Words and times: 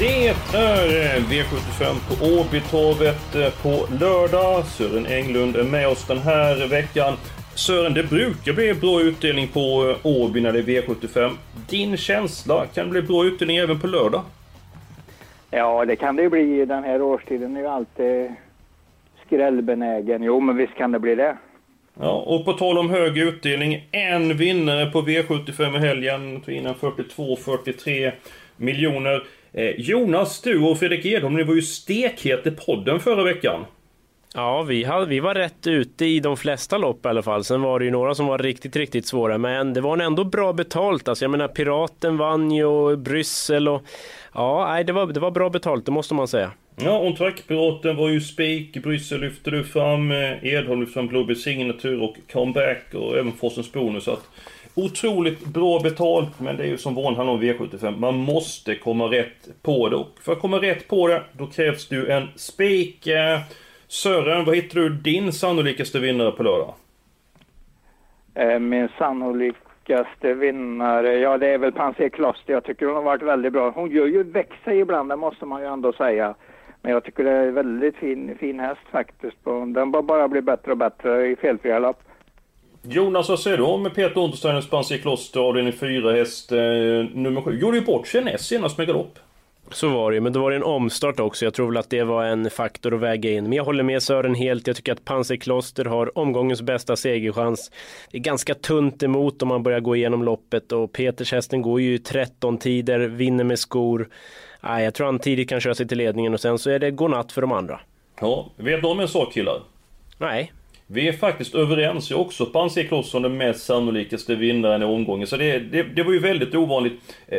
Det 0.00 0.28
är 0.28 0.30
eh, 0.30 1.22
V75 1.22 1.94
på 2.08 2.40
Åbytorvet 2.40 3.34
eh, 3.34 3.62
på 3.62 3.86
lördag. 4.00 4.64
Sören 4.64 5.06
Englund 5.06 5.56
är 5.56 5.64
med 5.64 5.88
oss 5.88 6.06
den 6.06 6.18
här 6.18 6.68
veckan. 6.68 7.14
Sören, 7.54 7.94
det 7.94 8.10
brukar 8.10 8.52
bli 8.52 8.74
bra 8.74 9.00
utdelning 9.00 9.48
på 9.48 9.90
eh, 9.90 10.06
Åby 10.06 10.40
när 10.40 10.52
det 10.52 10.58
är 10.58 10.62
V75. 10.62 11.30
Din 11.68 11.96
känsla, 11.96 12.66
kan 12.66 12.84
det 12.84 12.90
bli 12.90 13.02
bra 13.02 13.24
utdelning 13.24 13.56
även 13.56 13.80
på 13.80 13.86
lördag? 13.86 14.22
Ja, 15.50 15.84
det 15.84 15.96
kan 15.96 16.16
det 16.16 16.22
ju 16.22 16.30
bli. 16.30 16.64
Den 16.64 16.84
här 16.84 17.02
årstiden 17.02 17.56
är 17.56 17.60
ju 17.60 17.66
alltid 17.66 18.34
skrällbenägen. 19.26 20.22
Jo, 20.22 20.40
men 20.40 20.56
visst 20.56 20.74
kan 20.74 20.92
det 20.92 20.98
bli 20.98 21.14
det. 21.14 21.36
Ja, 22.00 22.12
och 22.26 22.44
på 22.44 22.52
tal 22.52 22.78
om 22.78 22.90
hög 22.90 23.18
utdelning, 23.18 23.88
en 23.90 24.36
vinnare 24.36 24.86
på 24.86 25.02
V75 25.02 25.76
i 25.76 25.78
helgen. 25.78 26.40
Tog 26.40 26.54
in 26.54 26.66
en 26.66 26.74
42-43 26.74 28.12
miljoner. 28.56 29.22
Eh, 29.52 29.80
Jonas, 29.80 30.40
du 30.40 30.62
och 30.62 30.78
Fredrik 30.78 31.06
Edholm, 31.06 31.34
ni 31.34 31.42
var 31.42 31.54
ju 31.54 31.62
stekhet 31.62 32.46
i 32.46 32.50
podden 32.50 33.00
förra 33.00 33.24
veckan. 33.24 33.64
Ja, 34.34 34.62
vi, 34.62 34.84
hade, 34.84 35.06
vi 35.06 35.20
var 35.20 35.34
rätt 35.34 35.66
ute 35.66 36.04
i 36.04 36.20
de 36.20 36.36
flesta 36.36 36.78
lopp 36.78 37.06
i 37.06 37.08
alla 37.08 37.22
fall. 37.22 37.44
Sen 37.44 37.62
var 37.62 37.78
det 37.78 37.84
ju 37.84 37.90
några 37.90 38.14
som 38.14 38.26
var 38.26 38.38
riktigt, 38.38 38.76
riktigt 38.76 39.06
svåra. 39.06 39.38
Men 39.38 39.74
det 39.74 39.80
var 39.80 39.98
ändå 39.98 40.24
bra 40.24 40.52
betalt. 40.52 41.08
Alltså, 41.08 41.24
jag 41.24 41.30
menar, 41.30 41.48
Piraten 41.48 42.16
vann 42.16 42.50
ju 42.50 42.64
och 42.64 42.98
Bryssel 42.98 43.68
och... 43.68 43.82
Ja, 44.34 44.66
nej, 44.68 44.84
det 44.84 44.92
var, 44.92 45.06
det 45.06 45.20
var 45.20 45.30
bra 45.30 45.50
betalt, 45.50 45.86
det 45.86 45.92
måste 45.92 46.14
man 46.14 46.28
säga. 46.28 46.50
Ja, 46.76 46.98
On 46.98 47.16
Track-piraten 47.16 47.96
var 47.96 48.08
ju 48.08 48.20
spik, 48.20 48.82
Bryssel 48.82 49.20
lyfte 49.20 49.50
du 49.50 49.64
fram, 49.64 50.10
eh, 50.10 50.44
Edholm 50.44 50.80
lyfte 50.80 50.94
fram 50.94 51.08
Global 51.08 51.36
Signature 51.36 51.96
och 51.96 52.16
Comeback 52.32 52.94
och 52.94 53.18
även 53.18 53.32
Forsens 53.32 53.72
Bonus. 53.72 54.04
Så 54.04 54.10
att, 54.10 54.24
otroligt 54.74 55.46
bra 55.46 55.80
betalt, 55.80 56.40
men 56.40 56.56
det 56.56 56.62
är 56.62 56.68
ju 56.68 56.78
som 56.78 56.94
vanligt 56.94 57.16
handlar 57.16 57.34
om 57.34 57.42
V75. 57.42 57.98
Man 57.98 58.16
måste 58.16 58.74
komma 58.74 59.04
rätt 59.04 59.62
på 59.62 59.88
det. 59.88 59.96
Och 59.96 60.08
för 60.22 60.32
att 60.32 60.40
komma 60.40 60.56
rätt 60.56 60.88
på 60.88 61.08
det, 61.08 61.22
då 61.32 61.46
krävs 61.46 61.88
det 61.88 61.96
ju 61.96 62.06
en 62.06 62.28
spik. 62.36 63.08
Sören, 63.88 64.44
vad 64.44 64.56
hittar 64.56 64.80
du 64.80 64.88
din 64.88 65.32
sannolikaste 65.32 65.98
vinnare 65.98 66.30
på 66.30 66.42
lördag? 66.42 66.74
Eh, 68.34 68.58
min 68.58 68.88
sannolikaste 68.98 70.34
vinnare, 70.34 71.18
ja 71.18 71.38
det 71.38 71.48
är 71.48 71.58
väl 71.58 71.72
Pansé 71.72 72.10
Kloster. 72.10 72.52
Jag 72.52 72.64
tycker 72.64 72.86
hon 72.86 72.94
har 72.94 73.02
varit 73.02 73.22
väldigt 73.22 73.52
bra. 73.52 73.70
Hon 73.70 73.90
gör 73.90 74.06
ju 74.06 74.22
växa 74.22 74.74
ibland, 74.74 75.08
det 75.08 75.16
måste 75.16 75.46
man 75.46 75.60
ju 75.60 75.66
ändå 75.66 75.92
säga. 75.92 76.34
Men 76.82 76.92
jag 76.92 77.04
tycker 77.04 77.24
det 77.24 77.30
är 77.30 77.46
en 77.46 77.54
väldigt 77.54 77.96
fin, 77.96 78.36
fin 78.40 78.60
häst 78.60 78.80
faktiskt. 78.90 79.36
Den 79.74 79.90
bara 79.90 80.28
blir 80.28 80.42
bättre 80.42 80.72
och 80.72 80.78
bättre 80.78 81.26
i 81.26 81.36
felfria 81.36 81.78
lopp. 81.78 82.02
Jonas, 82.82 83.28
vad 83.28 83.40
säger 83.40 83.56
du 83.56 83.62
om 83.62 83.90
Peter 83.94 84.18
Untersteiners 84.20 84.68
Panser 84.68 84.98
Kloster, 84.98 85.40
avdelning 85.40 85.72
4, 85.72 86.12
häst 86.12 86.52
eh, 86.52 86.58
nummer 87.14 87.40
7? 87.40 87.58
Gjorde 87.58 87.78
ju 87.78 87.84
bort 87.84 88.06
sig 88.06 88.24
näst 88.24 88.46
senast 88.46 88.78
med 88.78 88.86
galopp. 88.86 89.18
Så 89.72 89.88
var 89.88 90.10
det 90.10 90.14
ju, 90.14 90.20
men 90.20 90.32
då 90.32 90.40
var 90.40 90.50
det 90.50 90.56
en 90.56 90.62
omstart 90.62 91.20
också. 91.20 91.44
Jag 91.44 91.54
tror 91.54 91.66
väl 91.66 91.76
att 91.76 91.90
det 91.90 92.04
var 92.04 92.24
en 92.24 92.50
faktor 92.50 92.94
att 92.94 93.00
väga 93.00 93.30
in. 93.30 93.44
Men 93.44 93.52
jag 93.52 93.64
håller 93.64 93.82
med 93.82 94.02
Sören 94.02 94.34
helt. 94.34 94.66
Jag 94.66 94.76
tycker 94.76 94.92
att 94.92 95.04
Panzerkloster 95.04 95.84
har 95.84 96.18
omgångens 96.18 96.62
bästa 96.62 96.96
segerchans. 96.96 97.70
Det 98.10 98.18
är 98.18 98.22
ganska 98.22 98.54
tunt 98.54 99.02
emot 99.02 99.42
om 99.42 99.48
man 99.48 99.62
börjar 99.62 99.80
gå 99.80 99.96
igenom 99.96 100.24
loppet 100.24 100.72
och 100.72 100.92
Peters 100.92 101.32
hästen 101.32 101.62
går 101.62 101.80
ju 101.80 101.94
i 101.94 101.98
13 101.98 102.58
tider, 102.58 103.00
vinner 103.00 103.44
med 103.44 103.58
skor. 103.58 104.08
Nej, 104.60 104.84
jag 104.84 104.94
tror 104.94 105.06
han 105.06 105.18
tidigt 105.18 105.48
kan 105.48 105.60
köra 105.60 105.74
sig 105.74 105.88
till 105.88 105.98
ledningen 105.98 106.34
och 106.34 106.40
sen 106.40 106.58
så 106.58 106.70
är 106.70 106.78
det 106.78 106.90
godnatt 106.90 107.32
för 107.32 107.40
de 107.40 107.52
andra. 107.52 107.80
Ja, 108.20 108.50
vet 108.56 108.80
du 108.82 108.88
om 108.88 109.00
en 109.00 109.08
sak 109.08 109.32
killar? 109.32 109.62
Nej. 110.18 110.52
Vi 110.92 111.08
är 111.08 111.12
faktiskt 111.12 111.54
överens. 111.54 112.10
Jag 112.10 112.20
är 112.20 112.20
också 112.20 112.46
Panser 112.46 112.82
Kloss 112.82 113.10
som 113.10 113.22
den 113.22 113.36
mest 113.36 113.64
sannolikaste 113.64 114.34
vinnaren 114.34 114.82
i 114.82 114.84
omgången. 114.84 115.26
Så 115.26 115.36
det, 115.36 115.58
det, 115.58 115.82
det 115.82 116.02
var 116.02 116.12
ju 116.12 116.18
väldigt 116.18 116.54
ovanligt. 116.54 116.92
Eh, 117.28 117.38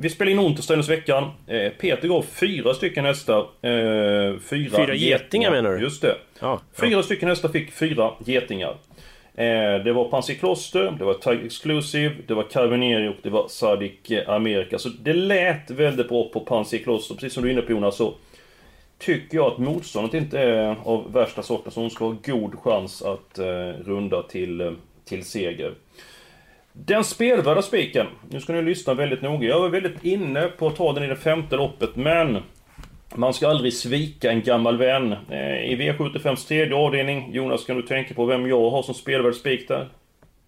vi 0.00 0.10
spelade 0.10 0.32
in 0.32 0.38
onsdagens 0.38 0.88
veckan. 0.88 1.30
Eh, 1.46 1.72
Peter 1.80 2.08
gav 2.08 2.22
fyra 2.22 2.74
stycken 2.74 3.04
hästar. 3.04 3.38
Eh, 3.40 4.38
fyra, 4.50 4.76
Fyra 4.76 4.94
getingar 4.94 5.50
menar 5.50 5.72
du? 5.72 5.80
Just 5.80 6.02
det. 6.02 6.16
Ja, 6.40 6.60
Fyra 6.80 7.02
stycken 7.02 7.28
hästar 7.28 7.48
fick 7.48 7.72
fyra 7.72 8.10
getingar. 8.24 8.76
Eh, 9.34 9.84
det 9.84 9.92
var 9.92 10.04
Panser 10.04 10.34
Kloster, 10.34 10.94
det 10.98 11.04
var 11.04 11.14
Tiger 11.14 11.46
Exclusive, 11.46 12.14
det 12.26 12.34
var 12.34 12.42
Carveneri 12.42 13.08
och 13.08 13.16
det 13.22 13.30
var 13.30 13.48
Sadik 13.48 14.12
America. 14.26 14.78
Så 14.78 14.88
det 14.88 15.12
lät 15.12 15.70
väldigt 15.70 16.08
bra 16.08 16.28
på 16.28 16.40
Panser 16.40 16.78
Kloster. 16.78 17.14
Precis 17.14 17.32
som 17.32 17.42
du 17.42 17.48
är 17.48 17.52
inne 17.52 17.62
på 17.62 17.72
Jonas, 17.72 17.96
så 17.96 18.14
tycker 19.04 19.36
jag 19.36 19.52
att 19.52 19.58
motståndet 19.58 20.14
inte 20.14 20.40
är 20.40 20.76
av 20.84 21.12
värsta 21.12 21.42
sorten, 21.42 21.72
så 21.72 21.80
hon 21.80 21.90
ska 21.90 22.04
ha 22.04 22.16
god 22.24 22.58
chans 22.58 23.02
att 23.02 23.38
eh, 23.38 23.68
runda 23.84 24.22
till, 24.22 24.60
eh, 24.60 24.72
till 25.04 25.24
seger. 25.24 25.74
Den 26.72 27.04
spelvärda 27.04 27.62
spiken. 27.62 28.06
Nu 28.30 28.40
ska 28.40 28.52
ni 28.52 28.62
lyssna 28.62 28.94
väldigt 28.94 29.22
noga. 29.22 29.48
Jag 29.48 29.60
var 29.60 29.68
väldigt 29.68 30.04
inne 30.04 30.42
på 30.42 30.66
att 30.66 30.76
ta 30.76 30.92
den 30.92 31.04
i 31.04 31.06
det 31.06 31.16
femte 31.16 31.56
loppet, 31.56 31.96
men 31.96 32.42
man 33.14 33.34
ska 33.34 33.48
aldrig 33.48 33.74
svika 33.74 34.30
en 34.30 34.42
gammal 34.42 34.78
vän. 34.78 35.12
Eh, 35.12 35.72
I 35.72 35.76
V75s 35.76 36.48
tredje 36.48 36.74
avdelning, 36.74 37.32
Jonas, 37.32 37.64
kan 37.64 37.76
du 37.76 37.82
tänka 37.82 38.14
på 38.14 38.24
vem 38.24 38.48
jag 38.48 38.70
har 38.70 38.82
som 38.82 38.94
spelvärd 38.94 39.34
spik 39.34 39.68
där? 39.68 39.88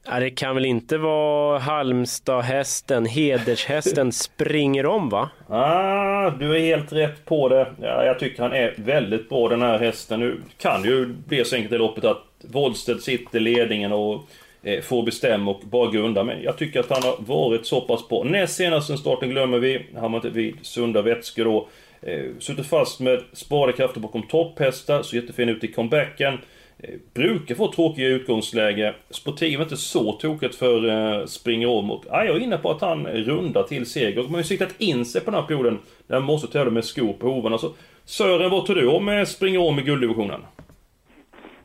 Ja, 0.07 0.21
det 0.21 0.31
kan 0.31 0.55
väl 0.55 0.65
inte 0.65 0.99
vara 0.99 1.59
Halmstad-hästen, 1.59 3.07
hedershästen 3.07 4.13
springer 4.13 4.87
om 4.87 5.09
va? 5.09 5.31
Ah, 5.49 6.31
du 6.31 6.57
är 6.57 6.61
helt 6.61 6.93
rätt 6.93 7.25
på 7.25 7.49
det. 7.49 7.67
Ja, 7.83 8.05
jag 8.05 8.19
tycker 8.19 8.43
han 8.43 8.53
är 8.53 8.75
väldigt 8.77 9.29
bra 9.29 9.49
den 9.49 9.63
här 9.63 9.79
hästen. 9.79 10.21
Nu 10.21 10.41
kan 10.59 10.83
det 10.83 10.89
ju 10.89 11.07
bli 11.07 11.45
så 11.45 11.57
enkelt 11.57 11.73
i 11.73 11.79
loppet 11.79 12.05
att 12.05 12.23
Wollstedt 12.45 13.03
sitter 13.03 13.39
i 13.39 13.41
ledningen 13.41 13.93
och 13.93 14.23
eh, 14.63 14.81
får 14.83 15.03
bestämma 15.03 15.51
och 15.51 15.61
bara 15.65 15.91
gå 15.91 15.99
undan. 15.99 16.27
Men 16.27 16.43
jag 16.43 16.59
tycker 16.59 16.81
att 16.81 16.91
han 16.91 17.03
har 17.03 17.17
varit 17.19 17.67
så 17.67 17.81
pass 17.81 18.09
bra. 18.09 18.25
Näst 18.25 18.57
senaste 18.57 18.97
starten 18.97 19.31
glömmer 19.31 19.59
vi. 19.59 19.87
Han 19.95 20.13
var 20.13 20.19
inte 20.19 20.31
vid 20.31 20.57
sunda 20.63 21.03
vätskor 21.03 21.45
då. 21.45 21.69
Eh, 22.03 22.25
suttit 22.39 22.67
fast 22.67 23.01
med 23.01 23.21
sparade 23.33 23.73
krafter 23.73 24.01
bakom 24.01 24.23
topphästar, 24.23 25.03
så 25.03 25.17
jättefin 25.17 25.49
ut 25.49 25.65
i 25.65 25.73
comebacken. 25.73 26.39
Eh, 26.79 26.95
brukar 27.15 27.55
få 27.55 27.73
tråkiga 27.73 28.09
utgångsläge. 28.09 28.95
Sportiv 29.11 29.59
är 29.59 29.63
inte 29.63 29.77
så 29.77 30.13
tokigt 30.13 30.55
för 30.55 30.89
eh, 30.89 31.25
springer 31.25 31.69
om. 31.69 31.91
Och, 31.91 32.05
ja, 32.11 32.25
jag 32.25 32.37
är 32.37 32.41
inne 32.41 32.59
på 32.59 32.71
att 32.71 32.81
han 32.81 33.07
rundar 33.07 33.63
till 33.63 33.87
seger. 33.87 34.19
Och 34.19 34.25
man 34.25 34.33
har 34.33 34.39
ju 34.39 34.45
siktat 34.45 34.81
in 34.81 35.05
sig 35.05 35.21
på 35.21 35.31
den 35.31 35.41
här 35.41 35.47
perioden. 35.47 35.79
Där 36.07 36.17
man 36.17 36.27
måste 36.27 36.53
tävla 36.53 36.71
med 36.71 36.85
skor 36.85 37.13
på 37.13 37.29
hovarna. 37.29 37.59
Så, 37.59 37.71
Sören, 38.05 38.51
vad 38.51 38.67
tror 38.67 38.77
du 38.77 38.89
om 38.89 39.09
eh, 39.09 39.25
springer 39.25 39.69
om 39.69 39.79
i 39.79 39.83
gulddivisionen? 39.83 40.41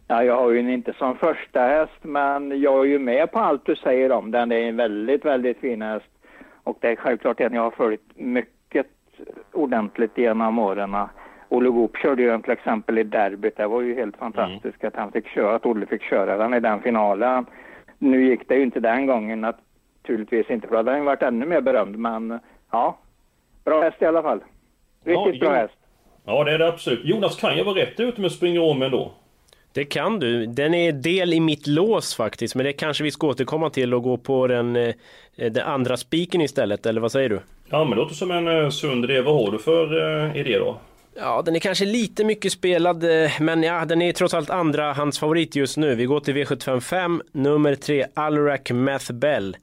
Ja, 0.07 0.23
jag 0.23 0.35
har 0.35 0.49
ju 0.49 0.55
den 0.55 0.69
inte 0.69 0.93
som 0.93 1.17
första 1.17 1.59
häst, 1.59 1.99
men 2.01 2.61
jag 2.61 2.79
är 2.79 2.89
ju 2.89 2.99
med 2.99 3.31
på 3.31 3.39
allt 3.39 3.65
du 3.65 3.75
säger 3.75 4.11
om 4.11 4.31
den. 4.31 4.49
Det 4.49 4.55
är 4.55 4.69
en 4.69 4.77
väldigt, 4.77 5.25
väldigt 5.25 5.59
fin 5.59 5.81
häst. 5.81 6.05
Och 6.63 6.77
det 6.81 6.87
är 6.87 6.95
självklart 6.95 7.39
en 7.39 7.53
jag 7.53 7.61
har 7.61 7.71
följt 7.71 8.01
mycket 8.15 8.87
ordentligt 9.51 10.17
genom 10.17 10.59
åren. 10.59 10.95
Olle 11.49 11.69
Goop 11.69 11.97
körde 11.97 12.21
ju 12.21 12.29
den 12.29 12.41
till 12.41 12.51
exempel 12.51 12.97
i 12.97 13.03
derbyt. 13.03 13.57
Det 13.57 13.67
var 13.67 13.81
ju 13.81 13.95
helt 13.95 14.17
fantastiskt 14.17 14.83
att 14.83 14.95
han 14.95 15.11
fick 15.11 15.27
köra, 15.27 15.55
att 15.55 15.65
Olle 15.65 15.85
fick 15.85 16.03
köra 16.03 16.37
den 16.37 16.53
i 16.53 16.59
den 16.59 16.81
finalen. 16.81 17.45
Nu 17.97 18.27
gick 18.27 18.47
det 18.47 18.55
ju 18.55 18.63
inte 18.63 18.79
den 18.79 19.05
gången 19.05 19.41
naturligtvis 19.41 20.49
inte, 20.49 20.67
för 20.67 20.73
då 20.73 20.79
hade 20.79 20.91
han 20.91 21.05
varit 21.05 21.21
ännu 21.21 21.45
mer 21.45 21.61
berömd. 21.61 21.97
Men 21.97 22.39
ja, 22.71 22.97
bra 23.63 23.81
häst 23.81 24.01
i 24.01 24.05
alla 24.05 24.21
fall. 24.21 24.39
Riktigt 25.03 25.41
Ja, 25.41 25.49
bra 25.49 25.55
häst. 25.55 25.73
Ja, 26.25 26.43
det 26.43 26.51
är 26.51 26.57
det 26.57 26.67
absolut. 26.67 27.05
Jonas 27.05 27.35
kan 27.41 27.57
ju 27.57 27.63
vara 27.63 27.75
rätt 27.75 27.99
ute 27.99 28.21
med 28.21 28.31
springer 28.31 28.61
om 28.61 28.81
ändå. 28.81 29.11
Det 29.73 29.85
kan 29.85 30.19
du. 30.19 30.45
Den 30.45 30.73
är 30.73 30.91
del 30.91 31.33
i 31.33 31.39
mitt 31.39 31.67
lås 31.67 32.15
faktiskt, 32.15 32.55
men 32.55 32.65
det 32.65 32.73
kanske 32.73 33.03
vi 33.03 33.11
ska 33.11 33.27
återkomma 33.27 33.69
till 33.69 33.93
och 33.93 34.03
gå 34.03 34.17
på 34.17 34.47
den, 34.47 34.75
eh, 34.75 34.93
den 35.35 35.65
andra 35.65 35.97
spiken 35.97 36.41
istället, 36.41 36.85
eller 36.85 37.01
vad 37.01 37.11
säger 37.11 37.29
du? 37.29 37.39
Ja, 37.69 37.83
men 37.83 37.89
det 37.89 37.95
låter 37.95 38.15
som 38.15 38.31
en 38.31 38.47
eh, 38.47 38.69
sund 38.69 39.05
idé. 39.05 39.21
Vad 39.21 39.45
har 39.45 39.51
du 39.51 39.59
för 39.59 39.85
eh, 40.25 40.37
idé 40.37 40.57
då? 40.57 40.77
Ja, 41.21 41.41
den 41.41 41.55
är 41.55 41.59
kanske 41.59 41.85
lite 41.85 42.23
mycket 42.23 42.51
spelad, 42.51 43.23
eh, 43.23 43.31
men 43.39 43.63
ja, 43.63 43.85
den 43.85 44.01
är 44.01 44.11
trots 44.13 44.33
allt 44.33 44.49
andra 44.49 44.93
hans 44.93 45.19
favorit 45.19 45.55
just 45.55 45.77
nu. 45.77 45.95
Vi 45.95 46.05
går 46.05 46.19
till 46.19 46.35
V755, 46.35 47.21
nummer 47.31 47.75
3, 47.75 48.05
Alrak 48.13 48.71
Math 48.71 49.11
Bell. 49.11 49.57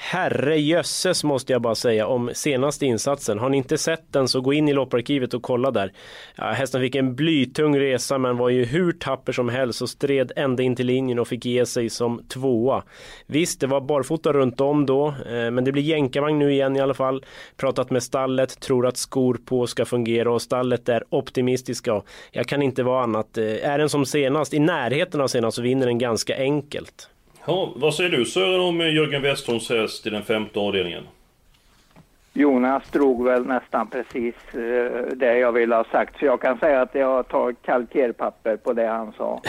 Herre 0.00 0.56
jösses 0.56 1.24
måste 1.24 1.52
jag 1.52 1.62
bara 1.62 1.74
säga 1.74 2.06
om 2.06 2.30
senaste 2.34 2.86
insatsen. 2.86 3.38
Har 3.38 3.48
ni 3.48 3.56
inte 3.56 3.78
sett 3.78 4.12
den 4.12 4.28
så 4.28 4.40
gå 4.40 4.52
in 4.52 4.68
i 4.68 4.72
lopparkivet 4.72 5.34
och 5.34 5.42
kolla 5.42 5.70
där. 5.70 5.92
Ja, 6.36 6.44
hästen 6.44 6.80
fick 6.80 6.94
en 6.94 7.14
blytung 7.14 7.78
resa 7.78 8.18
men 8.18 8.36
var 8.36 8.48
ju 8.48 8.64
hur 8.64 8.92
tapper 8.92 9.32
som 9.32 9.48
helst 9.48 9.82
och 9.82 9.88
stred 9.88 10.32
ända 10.36 10.62
in 10.62 10.76
till 10.76 10.86
linjen 10.86 11.18
och 11.18 11.28
fick 11.28 11.44
ge 11.44 11.66
sig 11.66 11.90
som 11.90 12.22
tvåa. 12.28 12.82
Visst, 13.26 13.60
det 13.60 13.66
var 13.66 13.80
barfota 13.80 14.32
runt 14.32 14.60
om 14.60 14.86
då, 14.86 15.08
eh, 15.08 15.50
men 15.50 15.64
det 15.64 15.72
blir 15.72 15.82
jänkarvagn 15.82 16.38
nu 16.38 16.52
igen 16.52 16.76
i 16.76 16.80
alla 16.80 16.94
fall. 16.94 17.24
Pratat 17.56 17.90
med 17.90 18.02
stallet, 18.02 18.60
tror 18.60 18.86
att 18.86 18.96
skor 18.96 19.40
på 19.44 19.66
ska 19.66 19.84
fungera 19.84 20.32
och 20.32 20.42
stallet 20.42 20.88
är 20.88 21.04
optimistiska. 21.08 22.02
Jag 22.30 22.46
kan 22.46 22.62
inte 22.62 22.82
vara 22.82 23.02
annat. 23.02 23.38
Eh, 23.38 23.44
är 23.44 23.78
den 23.78 23.88
som 23.88 24.06
senast, 24.06 24.54
i 24.54 24.58
närheten 24.58 25.20
av 25.20 25.28
senast 25.28 25.56
så 25.56 25.62
vinner 25.62 25.86
den 25.86 25.98
ganska 25.98 26.36
enkelt. 26.36 27.10
Ja, 27.48 27.72
vad 27.76 27.94
säger 27.94 28.10
du 28.10 28.24
Sören 28.24 28.60
om 28.60 28.80
Jörgen 28.80 29.22
Westholms 29.22 29.70
häst 29.70 30.06
i 30.06 30.10
den 30.10 30.22
femte 30.22 30.58
avdelningen? 30.58 31.04
Jonas 32.32 32.90
drog 32.90 33.24
väl 33.24 33.46
nästan 33.46 33.86
precis 33.86 34.34
eh, 34.54 35.16
det 35.16 35.38
jag 35.38 35.52
ville 35.52 35.74
ha 35.74 35.84
sagt. 35.84 36.18
Så 36.18 36.24
jag 36.24 36.40
kan 36.40 36.58
säga 36.58 36.80
att 36.80 36.94
jag 36.94 37.28
tar 37.28 37.52
kalkerpapper 37.52 38.56
på 38.56 38.72
det 38.72 38.86
han 38.86 39.12
sa. 39.12 39.42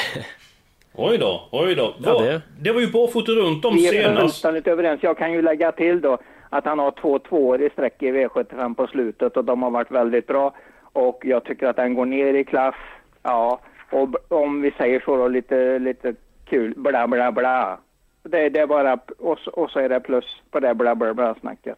oj 0.94 1.18
då, 1.18 1.48
oj 1.52 1.76
då. 1.76 1.96
Ja, 2.04 2.22
det... 2.22 2.42
det 2.60 2.72
var 2.72 2.82
ju 2.82 2.92
barfota 2.92 3.32
runt 3.32 3.66
om 3.66 3.76
Vi 3.76 3.88
är 3.88 3.92
senast. 3.92 4.22
fullständigt 4.22 4.68
överens. 4.68 5.04
Jag 5.04 5.18
kan 5.18 5.32
ju 5.32 5.42
lägga 5.42 5.72
till 5.72 6.02
då 6.02 6.18
att 6.50 6.66
han 6.66 6.80
har 6.80 6.92
två 6.92 7.20
tvåor 7.20 7.62
i 7.62 7.70
sträck 7.70 8.04
i 8.04 8.12
V75 8.12 8.76
på 8.76 8.88
slutet 8.88 9.38
och 9.38 9.46
de 9.46 9.64
har 9.64 9.72
varit 9.72 9.92
väldigt 9.92 10.28
bra. 10.28 10.54
Och 10.82 11.22
jag 11.26 11.44
tycker 11.44 11.68
att 11.68 11.76
den 11.76 11.94
går 11.94 12.06
ner 12.06 12.34
i 12.34 12.44
klass. 12.44 12.76
Ja, 13.24 13.60
och 13.90 14.10
om 14.28 14.62
vi 14.62 14.72
säger 14.72 15.00
så 15.06 15.18
då 15.18 15.28
lite, 15.28 15.80
lite 15.80 16.14
kul, 16.46 16.74
bla 16.78 17.08
bla 17.08 17.32
bla. 17.32 17.80
Det, 18.30 18.50
det 18.50 18.60
är 18.60 18.68
bara, 18.68 19.00
och 19.20 19.40
så, 19.40 19.52
och 19.52 19.72
så 19.72 19.80
är 19.80 19.90
det 19.90 20.00
plus 20.00 20.26
på 20.52 20.60
det 20.60 20.76
bla 20.76 20.96
bla 20.96 21.14
bla 21.14 21.36
snacket. 21.40 21.78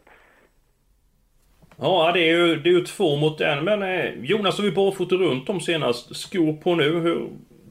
Ja, 1.78 2.12
det 2.14 2.20
är 2.20 2.38
ju, 2.38 2.56
det 2.56 2.70
är 2.70 2.74
ju 2.74 2.86
två 2.86 3.16
mot 3.16 3.42
en. 3.42 3.64
Men 3.64 3.84
eh, 3.84 4.14
Jonas 4.24 4.58
har 4.58 4.66
vi 4.66 4.72
barfota 4.72 5.16
runt 5.16 5.50
om 5.50 5.60
senast. 5.60 6.16
Skor 6.16 6.54
på 6.54 6.76
nu. 6.76 7.00
Hur, 7.00 7.30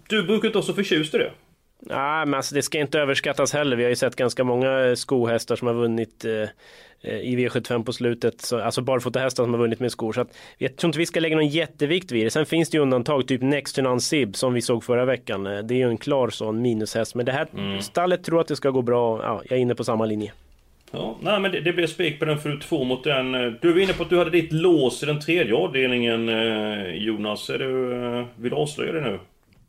du 0.09 0.23
brukar 0.23 0.49
inte 0.49 0.59
vara 0.59 0.67
så 0.67 0.75
förtjust 0.75 1.15
i 1.15 1.19
det? 1.19 1.31
Nej, 1.81 2.27
men 2.27 2.35
alltså 2.35 2.55
det 2.55 2.63
ska 2.63 2.79
inte 2.79 2.99
överskattas 2.99 3.53
heller. 3.53 3.77
Vi 3.77 3.83
har 3.83 3.91
ju 3.91 3.97
sett 3.97 4.17
ganska 4.17 4.45
många 4.45 4.97
skohästar 4.97 5.57
som 5.57 5.67
har 5.67 5.75
vunnit 5.75 6.25
eh, 6.25 6.49
i 7.03 7.37
V75 7.37 7.85
på 7.85 7.93
slutet. 7.93 8.41
Så, 8.41 8.61
alltså 8.61 8.83
barfotahästar 8.83 9.45
som 9.45 9.55
har 9.55 9.61
vunnit 9.61 9.81
med 9.81 9.93
skor. 9.93 10.13
Så 10.13 10.21
att, 10.21 10.37
jag 10.59 10.77
tror 10.77 10.89
inte 10.89 10.99
vi 10.99 11.07
ska 11.07 11.21
lägga 11.21 11.37
någon 11.37 11.49
jättevikt 11.49 12.13
vid 12.13 12.27
det. 12.27 12.31
Sen 12.31 12.47
finns 12.47 12.71
det 12.71 12.77
ju 12.77 12.83
undantag, 12.83 13.29
typ 13.29 13.43
Next 13.43 13.77
to 13.77 13.83
None 13.83 14.01
Sib 14.01 14.37
som 14.37 14.55
vi 14.55 14.63
såg 14.63 14.85
förra 14.85 15.05
veckan. 15.05 15.47
Eh, 15.47 15.59
det 15.59 15.75
är 15.75 15.79
ju 15.79 15.89
en 15.89 15.99
klar 15.99 16.29
sån 16.29 16.63
minushäst. 16.63 17.15
Men 17.15 17.27
det 17.27 17.33
här 17.33 17.47
mm. 17.55 17.81
stallet 17.81 18.25
tror 18.25 18.41
att 18.41 18.49
det 18.49 18.57
ska 18.57 18.71
gå 18.71 18.83
bra. 18.83 19.21
Ja, 19.23 19.43
jag 19.49 19.59
är 19.59 19.63
inne 19.63 19.75
på 19.75 19.85
samma 19.85 20.07
linje. 20.07 20.33
Ja, 20.93 21.17
nej 21.21 21.41
men 21.41 21.53
det, 21.53 21.61
det 21.61 21.73
blev 21.73 21.87
spik 21.87 22.19
på 22.19 22.25
den 22.25 22.39
för 22.39 22.57
två 22.57 22.85
mot 22.85 23.05
den. 23.05 23.33
Du 23.61 23.73
var 23.73 23.81
inne 23.81 23.93
på 23.93 24.03
att 24.03 24.11
du 24.11 24.19
hade 24.19 24.31
ditt 24.31 24.53
lås 24.53 25.03
i 25.03 25.07
den 25.07 25.21
tredje 25.21 25.55
avdelningen 25.55 26.29
eh, 26.29 26.95
Jonas. 26.95 27.51
Är 27.51 27.59
du, 27.59 27.93
eh, 27.95 28.27
vill 28.37 28.51
du 28.51 28.57
avslöja 28.57 28.93
det 28.93 29.01
nu? 29.01 29.19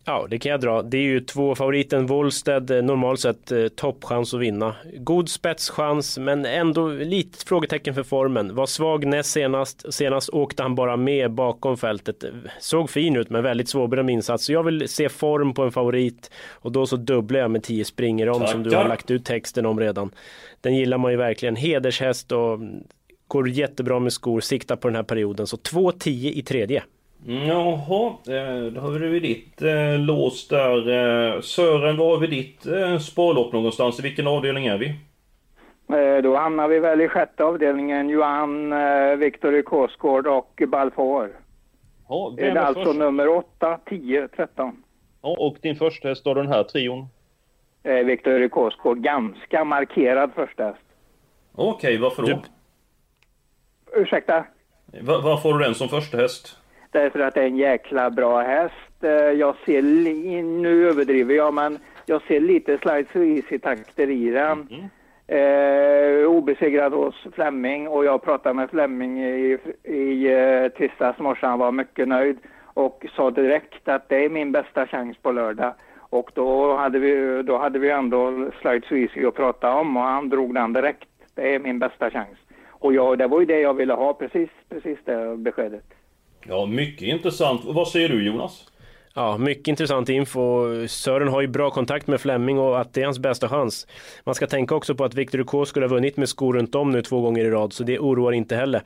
Ja, 0.06 0.27
det 0.30 0.39
kan 0.39 0.51
jag 0.51 0.62
dra. 0.62 0.81
Det 0.81 0.98
är 0.98 1.01
ju 1.01 1.19
två 1.19 1.56
favoriten 1.56 2.06
Wollsted, 2.06 2.71
eh, 2.71 2.83
normalt 2.83 3.19
sett 3.19 3.51
eh, 3.51 3.68
toppchans 3.68 4.33
att 4.33 4.39
vinna. 4.39 4.75
God 4.94 5.30
spetschans, 5.30 6.18
men 6.18 6.45
ändå 6.45 6.88
lite 6.88 7.45
frågetecken 7.45 7.94
för 7.94 8.03
formen. 8.03 8.56
Var 8.56 8.65
svag 8.65 9.06
näst 9.06 9.31
senast. 9.31 9.94
Senast 9.94 10.30
åkte 10.30 10.63
han 10.63 10.75
bara 10.75 10.98
med 10.98 11.31
bakom 11.31 11.77
fältet. 11.77 12.24
Såg 12.59 12.89
fin 12.89 13.15
ut, 13.15 13.30
men 13.30 13.44
väldigt 13.44 13.69
svårbedömd 13.69 14.09
insats. 14.09 14.45
Så 14.45 14.53
jag 14.53 14.63
vill 14.63 14.89
se 14.89 15.09
form 15.09 15.53
på 15.53 15.63
en 15.63 15.71
favorit 15.71 16.31
och 16.50 16.71
då 16.71 16.86
så 16.86 16.95
dubblar 16.95 17.39
jag 17.39 17.51
med 17.51 17.63
10 17.63 17.86
springer 17.86 18.30
om 18.30 18.48
som 18.48 18.63
du 18.63 18.75
har 18.75 18.88
lagt 18.88 19.12
ut 19.12 19.25
texten 19.25 19.65
om 19.65 19.80
redan. 19.80 20.12
Den 20.62 20.75
gillar 20.75 20.98
man 20.98 21.12
ju 21.12 21.18
verkligen. 21.18 21.56
Hedershäst 21.56 22.31
och 22.31 22.59
går 23.27 23.50
jättebra 23.50 24.00
med 24.00 24.13
skor, 24.13 24.39
siktar 24.42 24.75
på 24.75 24.88
den 24.88 24.95
här 24.95 25.03
perioden. 25.03 25.48
Så 25.48 25.57
2-10 25.57 26.09
i 26.09 26.42
tredje. 26.42 26.83
Mm, 27.27 27.47
jaha, 27.47 28.07
eh, 28.07 28.71
då 28.73 28.81
har 28.81 28.91
vi 28.91 29.19
ditt 29.19 29.62
eh, 29.62 30.00
lås 30.00 30.47
där. 30.47 30.77
Eh, 30.77 31.41
Sören, 31.41 31.97
var 31.97 32.09
har 32.12 32.18
vi 32.18 32.27
ditt 32.27 32.65
eh, 32.65 32.97
sparlopp 32.97 33.53
någonstans? 33.53 34.00
I 34.00 34.01
vilken 34.01 34.27
avdelning 34.27 34.65
är 34.65 34.77
vi? 34.77 34.95
Eh, 35.97 36.21
då 36.23 36.35
hamnar 36.35 36.68
vi 36.68 36.79
väl 36.79 37.01
i 37.01 37.07
sjätte 37.07 37.44
avdelningen. 37.44 38.09
Johan, 38.09 38.73
eh, 38.73 39.15
Viktor 39.15 39.62
Kåsgård 39.62 40.27
och 40.27 40.62
Balfour. 40.68 41.31
Ja, 42.09 42.33
det 42.38 42.47
är 42.47 42.56
alltså 42.56 42.83
först? 42.83 43.00
nummer 43.00 43.27
8, 43.27 43.79
10, 43.85 44.27
13. 44.27 44.83
Ja, 45.21 45.35
och 45.39 45.57
din 45.62 45.75
första 45.75 46.07
häst 46.07 46.27
av 46.27 46.35
den 46.35 46.47
här 46.47 46.63
trion? 46.63 47.07
Eh, 47.83 48.06
Viktor 48.06 48.47
Kåsgård, 48.47 49.03
ganska 49.03 49.63
markerad 49.63 50.31
första 50.35 50.63
häst. 50.63 50.81
Okej, 51.56 51.97
varför 51.97 52.21
då? 52.21 52.27
Du... 52.27 52.41
Ursäkta? 54.01 54.45
Var, 55.01 55.21
varför 55.21 55.51
har 55.51 55.59
du 55.59 55.65
den 55.65 55.75
som 55.75 55.89
första 55.89 56.17
häst? 56.17 56.57
Därför 56.91 57.19
att 57.19 57.33
det 57.33 57.41
är 57.41 57.47
en 57.47 57.57
jäkla 57.57 58.09
bra 58.09 58.41
häst. 58.41 59.03
Eh, 59.03 59.11
jag 59.11 59.55
ser, 59.65 59.81
nu 60.61 60.89
överdriver 60.89 61.35
jag, 61.35 61.53
men 61.53 61.79
jag 62.05 62.21
ser 62.21 62.39
lite 62.39 62.77
slides 62.77 63.15
och 63.15 63.25
easy-takter 63.25 64.09
i 64.09 64.29
den. 64.29 64.67
Mm. 64.71 64.89
Eh, 65.27 66.27
obesegrad 66.27 66.93
hos 66.93 67.27
Flemming 67.33 67.88
och 67.88 68.05
jag 68.05 68.23
pratade 68.23 68.55
med 68.55 68.69
Flemming 68.69 69.23
i, 69.23 69.57
i 69.83 70.35
uh, 70.35 70.69
tisdags 70.69 71.19
morse. 71.19 71.47
Han 71.47 71.59
var 71.59 71.71
mycket 71.71 72.07
nöjd 72.07 72.38
och 72.73 73.05
sa 73.15 73.31
direkt 73.31 73.88
att 73.88 74.09
det 74.09 74.25
är 74.25 74.29
min 74.29 74.51
bästa 74.51 74.88
chans 74.88 75.17
på 75.17 75.31
lördag. 75.31 75.73
Och 75.99 76.31
då 76.33 76.75
hade 76.75 76.99
vi, 76.99 77.43
då 77.43 77.57
hade 77.57 77.79
vi 77.79 77.89
ändå 77.89 78.51
Slides 78.61 78.91
Easy 78.91 79.25
att 79.25 79.35
prata 79.35 79.73
om 79.73 79.97
och 79.97 80.03
han 80.03 80.29
drog 80.29 80.53
den 80.53 80.73
direkt. 80.73 81.09
Det 81.35 81.55
är 81.55 81.59
min 81.59 81.79
bästa 81.79 82.09
chans. 82.09 82.38
Och 82.69 82.93
jag, 82.93 83.17
det 83.17 83.27
var 83.27 83.39
ju 83.39 83.45
det 83.45 83.59
jag 83.59 83.73
ville 83.73 83.93
ha, 83.93 84.13
precis, 84.13 84.49
precis 84.69 84.97
det 85.05 85.38
beskedet. 85.38 86.00
Ja, 86.47 86.65
mycket 86.65 87.07
intressant. 87.07 87.61
Vad 87.65 87.88
säger 87.88 88.09
du 88.09 88.25
Jonas? 88.25 88.71
Ja, 89.13 89.38
mycket 89.38 89.67
intressant 89.67 90.09
info. 90.09 90.65
Sören 90.88 91.27
har 91.27 91.41
ju 91.41 91.47
bra 91.47 91.69
kontakt 91.69 92.07
med 92.07 92.21
Flemming 92.21 92.59
och 92.59 92.81
att 92.81 92.93
det 92.93 93.01
är 93.01 93.05
hans 93.05 93.19
bästa 93.19 93.49
chans. 93.49 93.88
Man 94.23 94.35
ska 94.35 94.47
tänka 94.47 94.75
också 94.75 94.95
på 94.95 95.03
att 95.03 95.13
Victor 95.13 95.43
K 95.43 95.65
skulle 95.65 95.85
ha 95.85 95.95
vunnit 95.95 96.17
med 96.17 96.29
skor 96.29 96.53
runt 96.53 96.75
om 96.75 96.91
nu 96.91 97.01
två 97.01 97.21
gånger 97.21 97.45
i 97.45 97.49
rad, 97.49 97.73
så 97.73 97.83
det 97.83 97.99
oroar 97.99 98.31
inte 98.31 98.55
heller. 98.55 98.81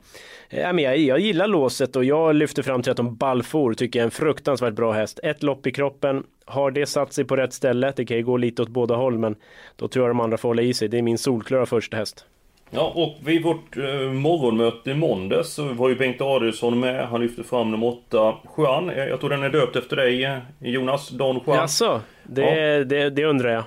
Äh, 0.50 0.72
men 0.72 0.84
jag, 0.84 0.98
jag 0.98 1.20
gillar 1.20 1.46
låset 1.46 1.96
och 1.96 2.04
jag 2.04 2.34
lyfter 2.34 2.62
fram 2.62 2.82
13 2.82 3.16
Balfour, 3.16 3.74
tycker 3.74 3.98
jag 3.98 4.02
är 4.02 4.06
en 4.06 4.10
fruktansvärt 4.10 4.74
bra 4.74 4.92
häst. 4.92 5.20
Ett 5.22 5.42
lopp 5.42 5.66
i 5.66 5.72
kroppen, 5.72 6.24
har 6.44 6.70
det 6.70 6.86
satt 6.86 7.12
sig 7.12 7.24
på 7.24 7.36
rätt 7.36 7.52
ställe, 7.52 7.92
det 7.96 8.04
kan 8.04 8.16
ju 8.16 8.22
gå 8.22 8.36
lite 8.36 8.62
åt 8.62 8.68
båda 8.68 8.94
håll, 8.94 9.18
men 9.18 9.36
då 9.76 9.88
tror 9.88 10.06
jag 10.06 10.10
de 10.16 10.20
andra 10.20 10.36
får 10.36 10.48
hålla 10.48 10.62
i 10.62 10.74
sig. 10.74 10.88
Det 10.88 10.98
är 10.98 11.02
min 11.02 11.18
solklara 11.18 11.66
första 11.66 11.96
häst. 11.96 12.26
Ja, 12.70 12.92
och 12.94 13.28
vid 13.28 13.42
vårt 13.42 13.76
eh, 13.76 14.12
morgonmöte 14.12 14.90
i 14.90 14.94
måndags 14.94 15.52
så 15.52 15.64
var 15.64 15.88
ju 15.88 15.94
Bengt 15.94 16.20
Adielsson 16.20 16.80
med. 16.80 17.08
Han 17.08 17.20
lyfte 17.20 17.44
fram 17.44 17.70
nummer 17.70 17.86
8, 17.86 18.34
Juan. 18.56 18.90
Eh, 18.90 19.04
jag 19.04 19.20
tror 19.20 19.30
den 19.30 19.42
är 19.42 19.50
döpt 19.50 19.76
efter 19.76 19.96
dig, 19.96 20.24
eh, 20.24 20.38
Jonas. 20.58 21.08
Don 21.08 21.40
Juan. 21.46 21.56
Jaså, 21.56 22.00
det, 22.22 22.42
ja. 22.42 22.84
det, 22.84 23.10
det 23.10 23.24
undrar 23.24 23.50
jag. 23.50 23.64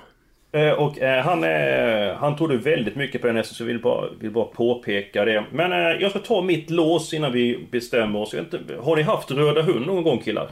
Eh, 0.52 0.72
och 0.72 0.98
eh, 0.98 1.24
han, 1.24 1.44
eh, 1.44 2.14
han 2.16 2.36
trodde 2.36 2.56
väldigt 2.56 2.96
mycket 2.96 3.20
på 3.20 3.26
den 3.26 3.36
hästen 3.36 3.54
så 3.54 3.62
jag 3.62 3.66
vill 3.66 3.80
bara, 3.80 4.08
vill 4.20 4.30
bara 4.30 4.44
påpeka 4.44 5.24
det. 5.24 5.44
Men 5.52 5.72
eh, 5.72 5.78
jag 5.78 6.10
ska 6.10 6.18
ta 6.18 6.42
mitt 6.42 6.70
lås 6.70 7.14
innan 7.14 7.32
vi 7.32 7.68
bestämmer 7.70 8.18
oss. 8.18 8.34
Inte, 8.34 8.60
har 8.82 8.96
ni 8.96 9.02
haft 9.02 9.30
röda 9.30 9.62
hund 9.62 9.86
någon 9.86 10.02
gång 10.02 10.18
killar? 10.18 10.48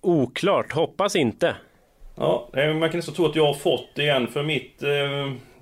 oklart, 0.00 0.72
hoppas 0.72 1.16
inte. 1.16 1.54
Ja, 2.16 2.48
man 2.54 2.90
kan 2.90 2.98
nästan 2.98 3.14
tro 3.14 3.26
att 3.26 3.36
jag 3.36 3.46
har 3.46 3.54
fått 3.54 3.88
det 3.94 4.02
igen 4.02 4.26
för 4.26 4.42
mitt 4.42 4.82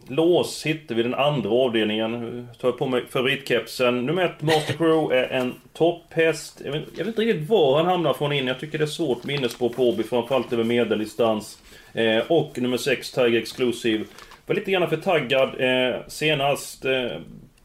lås 0.09 0.67
hittar 0.67 0.95
vi 0.95 1.03
den 1.03 1.15
andra 1.15 1.51
avdelningen. 1.51 2.49
Tar 2.61 2.73
på 2.73 2.87
mig 2.87 3.03
favoritkepsen. 3.11 4.07
Nummer 4.07 4.25
ett, 4.25 4.43
Master 4.43 4.75
Crew, 4.75 5.17
är 5.17 5.29
en 5.29 5.55
topphäst. 5.73 6.63
Jag 6.65 6.73
vet, 6.73 6.83
jag 6.97 6.99
vet 6.99 7.07
inte 7.07 7.23
riktigt 7.23 7.49
var 7.49 7.77
han 7.77 7.87
hamnar 7.87 8.13
från 8.13 8.33
in. 8.33 8.47
Jag 8.47 8.61
tycker 8.61 8.79
det 8.79 8.85
är 8.85 8.87
svårt 8.87 9.25
minnesspår 9.25 9.69
på 9.69 9.89
Åby, 9.89 10.03
framförallt 10.03 10.53
över 10.53 10.65
medeldistans. 10.65 11.59
Eh, 11.93 12.19
och 12.29 12.59
nummer 12.59 12.77
6, 12.77 13.13
Tiger 13.13 13.39
Exclusive. 13.39 14.05
Var 14.47 14.55
lite 14.55 14.71
grann 14.71 14.91
för 14.91 14.97
taggad 14.97 15.61
eh, 15.61 16.01
senast. 16.09 16.85
Eh, 16.85 17.09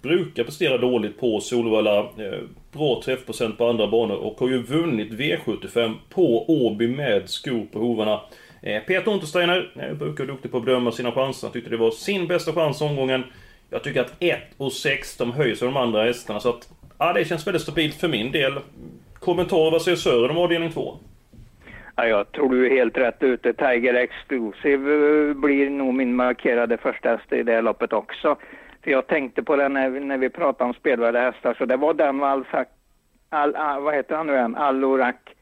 brukar 0.04 0.44
prestera 0.44 0.78
dåligt 0.78 1.20
på 1.20 1.40
Solvalla. 1.40 2.00
Eh, 2.00 2.40
bra 2.72 3.02
träffprocent 3.06 3.58
på 3.58 3.70
andra 3.70 3.88
banor 3.88 4.16
och 4.16 4.40
har 4.40 4.50
ju 4.50 4.64
vunnit 4.64 5.12
V75 5.12 5.94
på 6.10 6.50
Åby 6.50 6.88
med 6.88 7.30
skor 7.30 7.66
på 7.72 7.80
hovarna. 7.80 8.22
Eh, 8.63 8.84
Peter 8.84 9.12
Untersteiner 9.12 9.72
eh, 9.75 9.93
brukar 9.93 10.24
vara 10.24 10.34
duktig 10.34 10.51
på 10.51 10.58
att 10.58 10.65
bedöma 10.65 10.91
sina 10.91 11.12
chanser. 11.12 11.48
Han 11.48 11.53
tyckte 11.53 11.70
det 11.70 11.77
var 11.77 11.91
sin 11.91 12.27
bästa 12.27 12.53
chans 12.53 12.82
omgången. 12.82 13.24
Jag 13.70 13.84
tycker 13.84 14.01
att 14.01 14.13
1 14.20 14.39
och 14.58 14.74
6 14.74 15.17
de 15.17 15.32
höjs 15.32 15.62
av 15.62 15.67
de 15.67 15.77
andra 15.77 16.03
hästarna 16.03 16.39
så 16.39 16.50
att... 16.50 16.70
Ja, 16.98 17.13
det 17.13 17.25
känns 17.25 17.48
väldigt 17.48 17.62
stabilt 17.62 17.96
för 17.96 18.08
min 18.08 18.32
del. 18.32 18.60
Kommentar, 19.20 19.72
vad 19.72 19.82
säger 19.82 19.98
Sören 19.98 20.32
om 20.32 20.38
avdelning 20.38 20.72
2? 20.72 20.98
Ja, 21.96 22.08
jag 22.08 22.32
tror 22.32 22.50
du 22.50 22.65
är 22.65 22.70
helt 22.70 22.98
rätt 22.98 23.24
ute. 23.24 23.53
Tiger 23.53 23.93
Exclusive 23.93 24.93
eh, 25.29 25.34
blir 25.34 25.70
nog 25.70 25.93
min 25.93 26.15
markerade 26.15 26.77
första 26.77 27.10
häst 27.10 27.34
i 27.34 27.43
det 27.43 27.51
här 27.51 27.62
loppet 27.62 27.93
också. 27.93 28.38
För 28.84 28.91
jag 28.91 29.08
tänkte 29.08 29.43
på 29.43 29.55
det 29.55 29.70
när, 29.70 29.89
när 29.89 30.17
vi 30.17 30.29
pratade 30.29 30.67
om 30.67 30.74
spelvärda 30.74 31.20
hästar, 31.20 31.53
så 31.53 31.65
det 31.65 31.77
var 31.77 31.93
den 31.93 32.24
Al, 32.24 32.46
Al, 33.55 33.82
vad 33.82 33.96
heter 33.96 34.15
han 34.15 34.27
nu 34.27 34.34
igen? 34.34 34.55
Allorak 34.55 35.36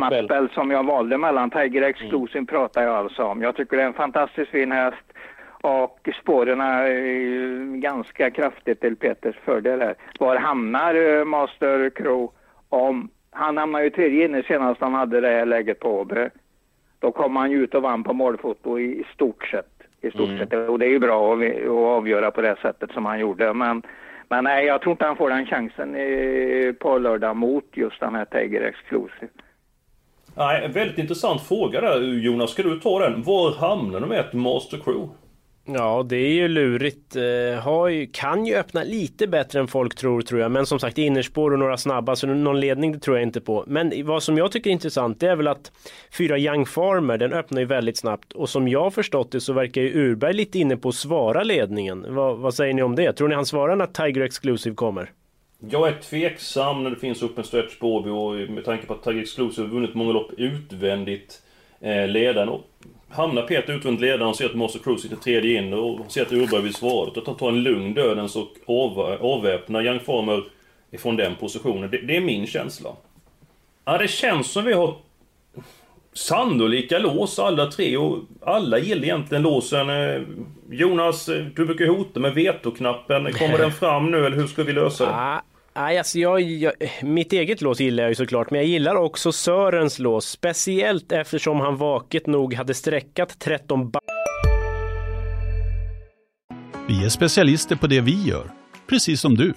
Mappel 0.00 0.48
som 0.54 0.70
jag 0.70 0.86
valde 0.86 1.18
mellan. 1.18 1.50
Tiger 1.50 1.82
Exclusive 1.82 2.38
mm. 2.38 2.46
pratar 2.46 2.82
jag 2.82 2.94
alltså 2.94 3.22
om. 3.22 3.42
Jag 3.42 3.56
tycker 3.56 3.76
det 3.76 3.82
är 3.82 3.86
en 3.86 3.92
fantastiskt 3.92 4.50
fin 4.50 4.72
häst. 4.72 5.04
Och 5.62 6.08
spåren 6.22 6.60
är 6.60 7.76
ganska 7.76 8.30
kraftigt 8.30 8.80
till 8.80 8.96
Peters 8.96 9.36
fördel 9.44 9.80
här. 9.80 9.94
Var 10.18 10.36
hamnar 10.36 10.94
eh, 10.94 11.24
Master 11.24 11.90
Crow 11.90 12.32
om... 12.68 13.10
Han 13.34 13.58
hamnade 13.58 13.84
ju 13.84 13.90
tredje 13.90 14.24
inne 14.24 14.42
senast 14.42 14.80
han 14.80 14.94
hade 14.94 15.20
det 15.20 15.28
här 15.28 15.46
läget 15.46 15.80
på 15.80 16.00
Åby. 16.00 16.28
Då 16.98 17.12
kom 17.12 17.36
han 17.36 17.50
ju 17.50 17.64
ut 17.64 17.74
och 17.74 17.82
vann 17.82 18.04
på 18.04 18.12
målfoto 18.12 18.78
i 18.78 19.04
stort 19.14 19.46
sett. 19.46 19.82
I 20.00 20.10
stort 20.10 20.28
Mm. 20.28 20.38
sett. 20.38 20.68
Och 20.68 20.78
det 20.78 20.86
är 20.86 20.90
ju 20.90 20.98
bra 20.98 21.34
att, 21.34 21.42
att 21.42 21.68
avgöra 21.68 22.30
på 22.30 22.42
det 22.42 22.56
sättet 22.62 22.90
som 22.90 23.06
han 23.06 23.18
gjorde. 23.20 23.54
Men, 23.54 23.82
men 24.28 24.44
nej, 24.44 24.66
jag 24.66 24.80
tror 24.80 24.90
inte 24.90 25.06
han 25.06 25.16
får 25.16 25.30
den 25.30 25.46
chansen 25.46 25.94
eh, 25.94 26.72
på 26.72 26.98
lördag 26.98 27.36
mot 27.36 27.64
just 27.72 28.00
den 28.00 28.14
här 28.14 28.24
Tiger 28.24 28.60
Exclusive. 28.60 29.32
Nej, 30.34 30.64
en 30.64 30.72
väldigt 30.72 30.98
intressant 30.98 31.42
fråga 31.42 31.80
där 31.80 32.00
Jonas. 32.00 32.50
Ska 32.50 32.62
du 32.62 32.80
ta 32.80 32.98
den? 32.98 33.22
Var 33.22 33.52
hamnar 33.52 34.00
de 34.00 34.08
med 34.08 34.20
ett 34.20 34.32
Master 34.32 34.78
Crew? 34.84 35.08
Ja, 35.64 36.02
det 36.08 36.16
är 36.16 36.32
ju 36.32 36.48
lurigt. 36.48 37.16
Eh, 37.16 37.62
har 37.62 37.88
ju, 37.88 38.06
kan 38.06 38.46
ju 38.46 38.54
öppna 38.54 38.82
lite 38.82 39.26
bättre 39.26 39.60
än 39.60 39.68
folk 39.68 39.94
tror, 39.94 40.22
tror 40.22 40.40
jag. 40.40 40.50
Men 40.50 40.66
som 40.66 40.78
sagt, 40.78 40.98
innerspår 40.98 41.50
och 41.50 41.58
några 41.58 41.76
snabba, 41.76 42.16
så 42.16 42.26
någon 42.26 42.60
ledning 42.60 42.92
det 42.92 42.98
tror 42.98 43.16
jag 43.16 43.22
inte 43.22 43.40
på. 43.40 43.64
Men 43.66 44.06
vad 44.06 44.22
som 44.22 44.38
jag 44.38 44.52
tycker 44.52 44.70
är 44.70 44.72
intressant, 44.72 45.20
det 45.20 45.26
är 45.26 45.36
väl 45.36 45.48
att 45.48 45.72
fyra 46.18 46.38
Young 46.38 46.66
Farmer, 46.66 47.18
den 47.18 47.32
öppnar 47.32 47.60
ju 47.60 47.66
väldigt 47.66 47.96
snabbt. 47.96 48.32
Och 48.32 48.48
som 48.48 48.68
jag 48.68 48.82
har 48.82 48.90
förstått 48.90 49.32
det 49.32 49.40
så 49.40 49.52
verkar 49.52 49.80
ju 49.80 50.10
Urberg 50.10 50.32
lite 50.34 50.58
inne 50.58 50.76
på 50.76 50.88
att 50.88 50.94
svara 50.94 51.42
ledningen. 51.42 52.14
Va, 52.14 52.34
vad 52.34 52.54
säger 52.54 52.74
ni 52.74 52.82
om 52.82 52.96
det? 52.96 53.12
Tror 53.12 53.28
ni 53.28 53.34
han 53.34 53.46
svarar 53.46 53.76
när 53.76 53.86
Tiger 53.86 54.20
Exclusive 54.20 54.74
kommer? 54.74 55.10
Jag 55.70 55.88
är 55.88 55.98
tveksam 55.98 56.82
när 56.82 56.90
det 56.90 56.96
finns 56.96 57.22
upp 57.22 57.38
en 57.38 57.44
stretch 57.44 57.78
på 57.78 57.96
Åby 57.96 58.10
och 58.10 58.50
med 58.50 58.64
tanke 58.64 58.86
på 58.86 58.94
att 58.94 59.02
Tiger 59.02 59.20
Exclusive 59.22 59.68
har 59.68 59.74
vunnit 59.74 59.94
många 59.94 60.12
lopp 60.12 60.32
utvändigt 60.36 61.42
eh, 61.80 62.08
ledaren. 62.08 62.48
Och 62.48 62.70
hamnar 63.10 63.42
Peter 63.42 63.72
utvändigt 63.72 64.00
ledaren 64.00 64.28
och 64.28 64.36
ser 64.36 64.46
att 64.46 64.54
Master 64.54 64.80
Cruise 64.80 65.02
sitter 65.02 65.16
tredje 65.16 65.58
in 65.58 65.72
och 65.72 66.12
ser 66.12 66.22
att 66.22 66.32
Urberg 66.32 66.62
vill 66.62 66.74
svara. 66.74 67.10
att 67.16 67.26
han 67.26 67.36
tar 67.36 67.48
en 67.48 67.62
lugn 67.62 67.94
dödens 67.94 68.36
och 68.36 68.50
avväpnar 69.20 69.82
Young 69.84 70.00
Farmer 70.00 70.44
ifrån 70.90 71.16
den 71.16 71.36
positionen. 71.36 71.90
Det, 71.90 71.98
det 71.98 72.16
är 72.16 72.20
min 72.20 72.46
känsla. 72.46 72.90
Ja, 73.84 73.98
det 73.98 74.08
känns 74.08 74.52
som 74.52 74.64
vi 74.64 74.72
har 74.72 74.96
sannolika 76.12 76.98
lås 76.98 77.38
alla 77.38 77.66
tre 77.66 77.96
och 77.96 78.18
alla 78.40 78.78
gillar 78.78 79.04
egentligen 79.04 79.42
låsen. 79.42 79.90
Eh, 79.90 80.22
Jonas, 80.70 81.28
eh, 81.28 81.44
du 81.44 81.66
brukar 81.66 81.86
hota 81.86 82.20
med 82.20 82.34
vetoknappen. 82.34 83.32
Kommer 83.32 83.58
den 83.58 83.72
fram 83.72 84.10
nu 84.10 84.26
eller 84.26 84.36
hur 84.36 84.46
ska 84.46 84.62
vi 84.62 84.72
lösa 84.72 85.06
det? 85.06 85.12
Ah, 85.14 85.42
Nej, 85.76 85.98
alltså 85.98 86.18
jag, 86.18 86.40
jag, 86.40 86.72
mitt 87.02 87.32
eget 87.32 87.60
lås 87.60 87.80
gillar 87.80 88.02
jag 88.02 88.10
ju 88.10 88.14
såklart, 88.14 88.50
men 88.50 88.60
jag 88.60 88.68
gillar 88.68 88.94
också 88.94 89.32
Sörens 89.32 89.98
lås. 89.98 90.26
Speciellt 90.26 91.12
eftersom 91.12 91.60
han 91.60 91.76
vaket 91.76 92.26
nog 92.26 92.54
hade 92.54 92.74
sträckat 92.74 93.38
13 93.38 93.90
ba- 93.90 94.00
Vi 96.88 97.04
är 97.04 97.08
specialister 97.08 97.76
på 97.76 97.86
det 97.86 98.00
vi 98.00 98.22
gör, 98.22 98.50
precis 98.88 99.20
som 99.20 99.34
du. 99.34 99.54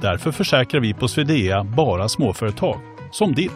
Därför 0.00 0.32
försäkrar 0.32 0.80
vi 0.80 0.94
på 0.94 1.08
Swedea 1.08 1.64
bara 1.64 2.08
småföretag, 2.08 2.80
som 3.12 3.34
ditt. 3.34 3.52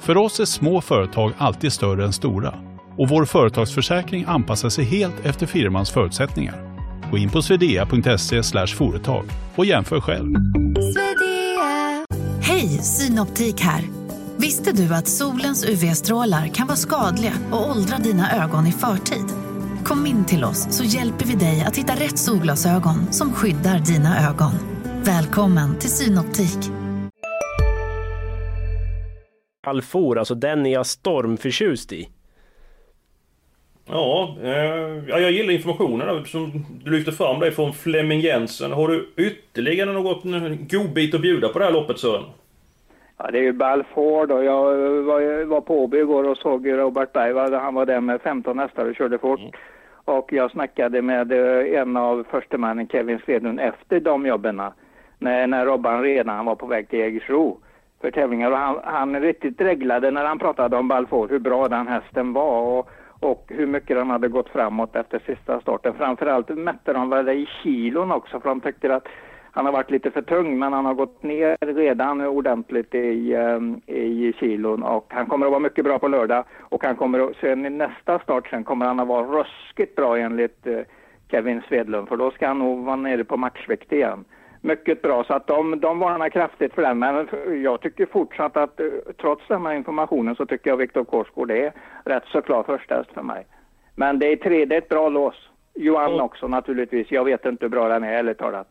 För 0.00 0.16
oss 0.16 0.40
är 0.40 0.44
små 0.44 0.80
företag 0.80 1.32
alltid 1.38 1.72
större 1.72 2.04
än 2.04 2.12
stora 2.12 2.54
och 2.98 3.08
vår 3.08 3.24
företagsförsäkring 3.24 4.24
anpassar 4.28 4.68
sig 4.68 4.84
helt 4.84 5.26
efter 5.26 5.46
firmans 5.46 5.90
förutsättningar. 5.90 6.67
Gå 7.10 7.18
in 7.18 7.30
på 7.30 7.42
swedea.se 7.42 8.66
företag 8.66 9.24
och 9.56 9.64
jämför 9.64 10.00
själv. 10.00 10.34
Hej, 12.42 12.68
Synoptik 12.68 13.60
här. 13.60 13.82
Visste 14.36 14.72
du 14.72 14.94
att 14.94 15.08
solens 15.08 15.64
UV-strålar 15.64 16.46
kan 16.46 16.66
vara 16.66 16.76
skadliga 16.76 17.32
och 17.50 17.70
åldra 17.70 17.98
dina 17.98 18.44
ögon 18.44 18.66
i 18.66 18.72
förtid? 18.72 19.24
Kom 19.84 20.06
in 20.06 20.24
till 20.24 20.44
oss 20.44 20.66
så 20.70 20.84
hjälper 20.84 21.24
vi 21.24 21.34
dig 21.34 21.64
att 21.66 21.76
hitta 21.76 21.92
rätt 21.92 22.18
solglasögon 22.18 23.12
som 23.12 23.32
skyddar 23.32 23.78
dina 23.78 24.28
ögon. 24.30 24.52
Välkommen 25.04 25.78
till 25.78 25.90
Synoptik. 25.90 26.58
Alfor, 29.66 30.18
alltså 30.18 30.34
den 30.34 30.66
är 30.66 30.72
jag 30.72 30.86
stormförtjust 30.86 31.92
i. 31.92 32.08
Ja, 33.90 34.36
eh, 34.42 35.08
ja, 35.08 35.18
jag 35.18 35.30
gillar 35.30 35.52
informationen 35.52 36.24
som 36.24 36.52
du 36.84 36.90
lyfter 36.90 37.12
fram 37.12 37.40
dig 37.40 37.50
från 37.50 37.72
Flemming 37.72 38.20
Jensen. 38.20 38.72
Har 38.72 38.88
du 38.88 39.08
ytterligare 39.16 39.92
något 39.92 40.22
godbit 40.70 41.14
att 41.14 41.20
bjuda 41.20 41.48
på 41.48 41.58
det 41.58 41.64
här 41.64 41.72
loppet 41.72 41.98
Sören? 41.98 42.24
Ja, 43.18 43.30
det 43.30 43.38
är 43.38 43.42
ju 43.42 43.52
Balford 43.52 44.30
och 44.30 44.44
jag 44.44 44.64
var, 45.02 45.44
var 45.44 45.60
på 45.60 45.82
Åby 45.82 45.98
igår 45.98 46.28
och 46.28 46.36
såg 46.36 46.68
Robert 46.68 47.12
Berg. 47.12 47.58
Han 47.58 47.74
var 47.74 47.86
där 47.86 48.00
med 48.00 48.20
15 48.20 48.58
hästar 48.58 48.86
och 48.86 48.96
körde 48.96 49.18
fort. 49.18 49.40
Och 50.04 50.32
jag 50.32 50.50
snackade 50.50 51.02
med 51.02 51.32
eh, 51.32 51.80
en 51.80 51.96
av 51.96 52.26
förstemännen, 52.30 52.88
Kevin 52.88 53.20
Svedlund, 53.24 53.60
efter 53.60 54.00
de 54.00 54.26
jobben. 54.26 54.62
När, 55.18 55.46
när 55.46 55.66
Robban 55.66 56.02
redan 56.02 56.44
var 56.44 56.54
på 56.54 56.66
väg 56.66 56.88
till 56.88 56.98
Jägersro 56.98 57.60
för 58.00 58.10
tävlingar. 58.10 58.50
Och 58.50 58.58
han, 58.58 58.80
han 58.84 59.20
riktigt 59.20 59.60
reglade 59.60 60.10
när 60.10 60.24
han 60.24 60.38
pratade 60.38 60.76
om 60.76 60.88
Balford 60.88 61.30
hur 61.30 61.38
bra 61.38 61.68
den 61.68 61.88
hästen 61.88 62.32
var. 62.32 62.60
Och, 62.60 62.90
och 63.20 63.44
hur 63.48 63.66
mycket 63.66 63.96
den 63.96 64.10
hade 64.10 64.28
gått 64.28 64.48
framåt 64.48 64.96
efter 64.96 65.22
sista 65.26 65.60
starten. 65.60 65.94
Framförallt 65.94 66.48
mätte 66.48 66.92
de 66.92 67.10
väl 67.10 67.28
i 67.28 67.46
kilon 67.62 68.12
också 68.12 68.40
för 68.40 68.48
de 68.48 68.60
tyckte 68.60 68.94
att 68.94 69.08
han 69.50 69.66
har 69.66 69.72
varit 69.72 69.90
lite 69.90 70.10
för 70.10 70.22
tung 70.22 70.58
men 70.58 70.72
han 70.72 70.86
har 70.86 70.94
gått 70.94 71.22
ner 71.22 71.56
redan 71.60 72.20
ordentligt 72.20 72.94
i, 72.94 73.34
ehm, 73.34 73.80
i 73.86 74.32
kilon 74.40 74.82
och 74.82 75.06
han 75.08 75.26
kommer 75.26 75.46
att 75.46 75.52
vara 75.52 75.60
mycket 75.60 75.84
bra 75.84 75.98
på 75.98 76.08
lördag 76.08 76.44
och 76.58 76.84
han 76.84 76.96
kommer 76.96 77.20
att, 77.20 77.36
sen 77.36 77.66
i 77.66 77.70
nästa 77.70 78.18
start 78.18 78.48
sen 78.48 78.64
kommer 78.64 78.86
han 78.86 79.00
att 79.00 79.08
vara 79.08 79.26
ruskigt 79.26 79.96
bra 79.96 80.18
enligt 80.18 80.66
eh, 80.66 80.80
Kevin 81.30 81.62
Svedlund 81.68 82.08
för 82.08 82.16
då 82.16 82.30
ska 82.30 82.46
han 82.46 82.58
nog 82.58 82.84
vara 82.84 82.96
nere 82.96 83.24
på 83.24 83.36
matchvikt 83.36 83.92
igen. 83.92 84.24
Mycket 84.60 85.02
bra 85.02 85.24
så 85.24 85.34
att 85.34 85.46
de, 85.46 85.80
de 85.80 85.98
varnar 85.98 86.28
kraftigt 86.28 86.74
för 86.74 86.82
den 86.82 86.98
men 86.98 87.28
jag 87.62 87.80
tycker 87.80 88.06
fortsatt 88.06 88.56
att 88.56 88.80
eh, 88.80 88.86
trots 89.20 89.42
den 89.48 89.66
här 89.66 89.74
informationen 89.74 90.36
så 90.36 90.46
tycker 90.46 90.70
jag 90.70 90.76
Viktor 90.76 91.04
Korsgård 91.04 91.50
är 91.50 91.72
rätt 92.04 92.24
så 92.32 92.42
klar 92.42 92.62
första 92.62 92.94
häst 92.94 93.10
för 93.14 93.22
mig. 93.22 93.46
Men 93.94 94.18
det 94.18 94.32
är 94.32 94.36
tre, 94.36 94.64
det 94.64 94.74
är 94.74 94.78
ett 94.78 94.88
bra 94.88 95.08
lås. 95.08 95.34
Johan 95.74 96.20
också 96.20 96.48
naturligtvis. 96.48 97.10
Jag 97.10 97.24
vet 97.24 97.44
inte 97.44 97.64
hur 97.64 97.70
bra 97.70 97.88
den 97.88 98.04
är 98.04 98.12
ärligt 98.12 98.38
talat. 98.38 98.68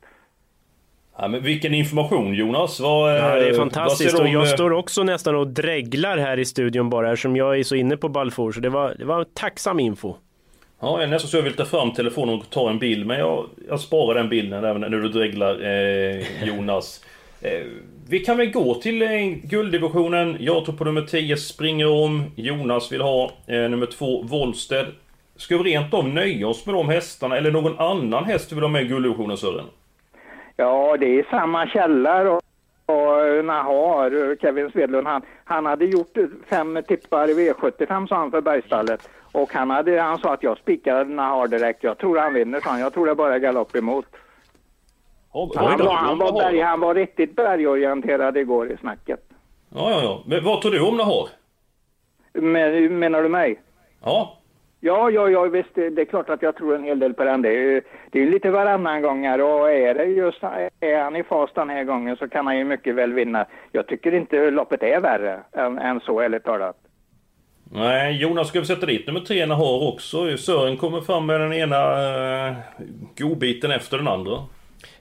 Ja, 1.18 1.28
men 1.28 1.44
vilken 1.44 1.74
information 1.74 2.34
Jonas! 2.34 2.80
Vad, 2.80 3.18
Ja, 3.18 3.36
det 3.36 3.48
är 3.48 3.52
eh, 3.52 3.58
fantastiskt 3.58 4.14
vad 4.14 4.22
och 4.22 4.28
jag 4.28 4.42
eh, 4.42 4.48
står 4.48 4.72
också 4.72 5.04
nästan 5.04 5.36
och 5.36 5.48
dreglar 5.48 6.18
här 6.18 6.40
i 6.40 6.46
studion 6.46 6.90
bara 6.90 7.12
eftersom 7.12 7.36
jag 7.36 7.60
är 7.60 7.64
så 7.64 7.76
inne 7.76 7.98
på 7.98 8.10
Balfour 8.10 8.52
så 8.52 8.60
det 8.60 8.70
var, 8.70 8.96
det 9.00 9.06
var 9.06 9.24
tacksam 9.24 9.80
info. 9.80 10.16
Ja, 10.80 10.92
jag 10.92 11.04
är 11.04 11.08
nästan 11.08 11.30
så 11.30 11.38
jag 11.38 11.44
vill 11.44 11.56
ta 11.56 11.66
fram 11.66 11.92
telefonen 11.92 12.36
och 12.36 12.50
ta 12.50 12.70
en 12.70 12.80
bild 12.80 13.08
men 13.08 13.20
jag, 13.20 13.46
jag 13.70 13.80
sparar 13.80 14.16
den 14.16 14.30
bilden 14.30 14.64
även 14.64 14.82
när 14.82 14.90
du 14.90 15.10
dreglar 15.10 15.62
eh, 15.62 16.48
Jonas. 16.48 17.06
Eh, 17.42 17.66
vi 18.10 18.20
kan 18.20 18.38
väl 18.38 18.52
gå 18.52 18.76
till 18.76 19.02
eh, 19.02 19.10
gulddivisionen. 19.44 20.38
Jag 20.40 20.66
tror 20.66 20.76
på 20.76 20.84
nummer 20.84 21.02
10 21.02 21.38
springer 21.38 22.04
om. 22.04 22.24
Jonas 22.36 22.92
vill 22.92 23.02
ha 23.02 23.32
eh, 23.48 23.70
nummer 23.70 23.86
2 23.86 24.24
Wollsted. 24.24 24.86
Ska 25.36 25.58
vi 25.58 25.64
rent 25.64 25.94
av 25.94 26.08
nöja 26.08 26.48
oss 26.48 26.66
med 26.66 26.76
de 26.76 26.90
hästarna 26.90 27.38
eller 27.38 27.52
någon 27.52 27.80
annan 27.80 28.24
häst 28.24 28.50
du 28.50 28.56
vill 28.56 28.64
ha 28.64 28.70
med 28.70 28.84
i 28.84 28.88
gulddivisionen 28.88 29.38
Sören? 29.38 29.66
Ja, 30.56 30.98
det 31.00 31.20
är 31.20 31.28
samma 31.30 31.68
källa 31.68 32.32
och, 32.32 32.42
och 32.86 33.46
Nahar, 33.46 34.36
Kevin 34.42 34.72
Svedlund, 34.72 35.08
han, 35.08 35.22
han 35.44 35.66
hade 35.66 35.86
gjort 35.86 36.18
fem 36.50 36.80
tippar 36.88 37.30
i 37.30 37.34
V75 37.34 38.08
sa 38.08 38.16
han 38.16 38.32
för 38.32 38.42
Bergstallet. 38.42 39.10
Och 39.32 39.54
han, 39.54 39.70
hade, 39.70 40.02
han 40.02 40.18
sa 40.18 40.34
att 40.34 40.44
jag 40.44 40.58
spikade 40.58 41.04
Nahar 41.04 41.48
direkt. 41.48 41.84
Jag 41.84 41.98
tror 41.98 42.18
han 42.18 42.34
vinner, 42.34 42.60
sa 42.60 42.70
han. 42.70 42.80
Jag 42.80 42.94
tror 42.94 43.06
det 43.06 43.16
bara 43.16 43.36
är 43.36 43.40
galopp 43.40 43.76
emot. 43.76 44.06
Ja, 45.34 45.52
Han, 45.56 45.80
var, 45.80 45.94
han, 45.94 46.18
var 46.18 46.32
berg, 46.32 46.62
han 46.62 46.80
var 46.80 46.96
riktigt 46.96 47.36
bergorienterad 47.36 48.38
igår 48.38 48.72
i 48.72 48.78
snacket. 48.78 49.20
Ja, 49.76 49.92
ja, 49.92 50.02
ja. 50.04 50.24
Men 50.26 50.44
vad 50.44 50.62
tror 50.62 50.72
du 50.72 50.82
om 50.82 50.98
Nahar? 50.98 51.30
Men, 52.34 53.00
menar 53.00 53.24
du 53.24 53.30
mig? 53.30 53.62
Ja. 54.04 54.38
Ja, 54.80 55.10
ja, 55.10 55.30
ja, 55.30 55.44
visst. 55.44 55.76
Det 55.76 56.02
är 56.02 56.06
klart 56.06 56.30
att 56.30 56.42
jag 56.42 56.56
tror 56.56 56.76
en 56.76 56.84
hel 56.84 57.00
del 57.00 57.14
på 57.14 57.24
den. 57.24 57.42
Det 57.42 57.50
är 57.50 57.62
ju 57.62 57.82
det 58.12 58.22
är 58.22 58.26
lite 58.26 58.52
varannan 58.52 59.02
gånger 59.02 59.42
och 59.42 59.72
är 59.72 59.94
det 59.94 60.06
just, 60.06 60.44
är 60.80 61.04
han 61.04 61.16
i 61.16 61.24
fas 61.24 61.50
den 61.54 61.70
här 61.70 61.84
gången 61.84 62.16
så 62.18 62.30
kan 62.30 62.48
han 62.48 62.58
ju 62.58 62.64
mycket 62.64 62.96
väl 62.96 63.14
vinna. 63.14 63.46
Jag 63.72 63.88
tycker 63.88 64.14
inte 64.14 64.52
loppet 64.52 64.84
är 64.84 65.00
värre 65.00 65.40
än, 65.52 65.78
än 65.80 66.00
så, 66.00 66.20
ärligt 66.20 66.44
talat. 66.44 66.78
Nej, 67.72 68.18
Jonas 68.22 68.48
ska 68.48 68.60
vi 68.60 68.66
sätta 68.66 68.86
dit 68.86 69.08
nummer 69.08 69.20
3 69.20 69.46
Nahar 69.46 69.88
också. 69.94 70.38
Sören 70.38 70.78
kommer 70.78 71.02
fram 71.02 71.26
med 71.26 71.40
den 71.42 71.54
ena 71.54 71.78
eh, 72.48 72.54
godbiten 73.18 73.72
efter 73.72 73.98
den 73.98 74.08
andra. 74.08 74.32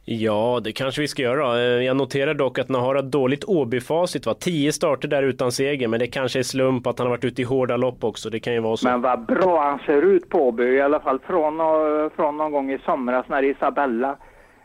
Ja, 0.04 0.60
det 0.64 0.72
kanske 0.72 1.00
vi 1.00 1.08
ska 1.08 1.22
göra. 1.22 1.58
Eh, 1.60 1.84
Jag 1.84 1.96
noterar 1.96 2.34
dock 2.34 2.58
att 2.58 2.68
Nahar 2.68 2.94
har 2.94 3.02
dåligt 3.02 3.44
Åby-facit. 3.44 4.26
va? 4.26 4.34
Tio 4.34 4.72
starter 4.72 5.08
där 5.08 5.22
utan 5.22 5.52
seger, 5.52 5.88
men 5.88 6.00
det 6.00 6.06
kanske 6.06 6.38
är 6.38 6.42
slump 6.42 6.86
att 6.86 6.98
han 6.98 7.06
har 7.06 7.10
varit 7.16 7.24
ute 7.24 7.42
i 7.42 7.44
hårda 7.44 7.76
lopp 7.76 8.04
också. 8.04 8.30
Det 8.30 8.40
kan 8.40 8.52
ju 8.52 8.60
vara 8.60 8.76
så. 8.76 8.88
Men 8.88 9.00
vad 9.00 9.26
bra 9.26 9.62
han 9.62 9.78
ser 9.86 10.02
ut 10.02 10.28
på 10.28 10.48
Åby, 10.48 10.64
i 10.64 10.80
alla 10.80 11.00
fall 11.00 11.18
från, 11.26 11.60
eh, 11.60 12.10
från 12.16 12.36
någon 12.36 12.52
gång 12.52 12.72
i 12.72 12.78
somras 12.78 13.26
när 13.28 13.42
Isabella 13.42 14.16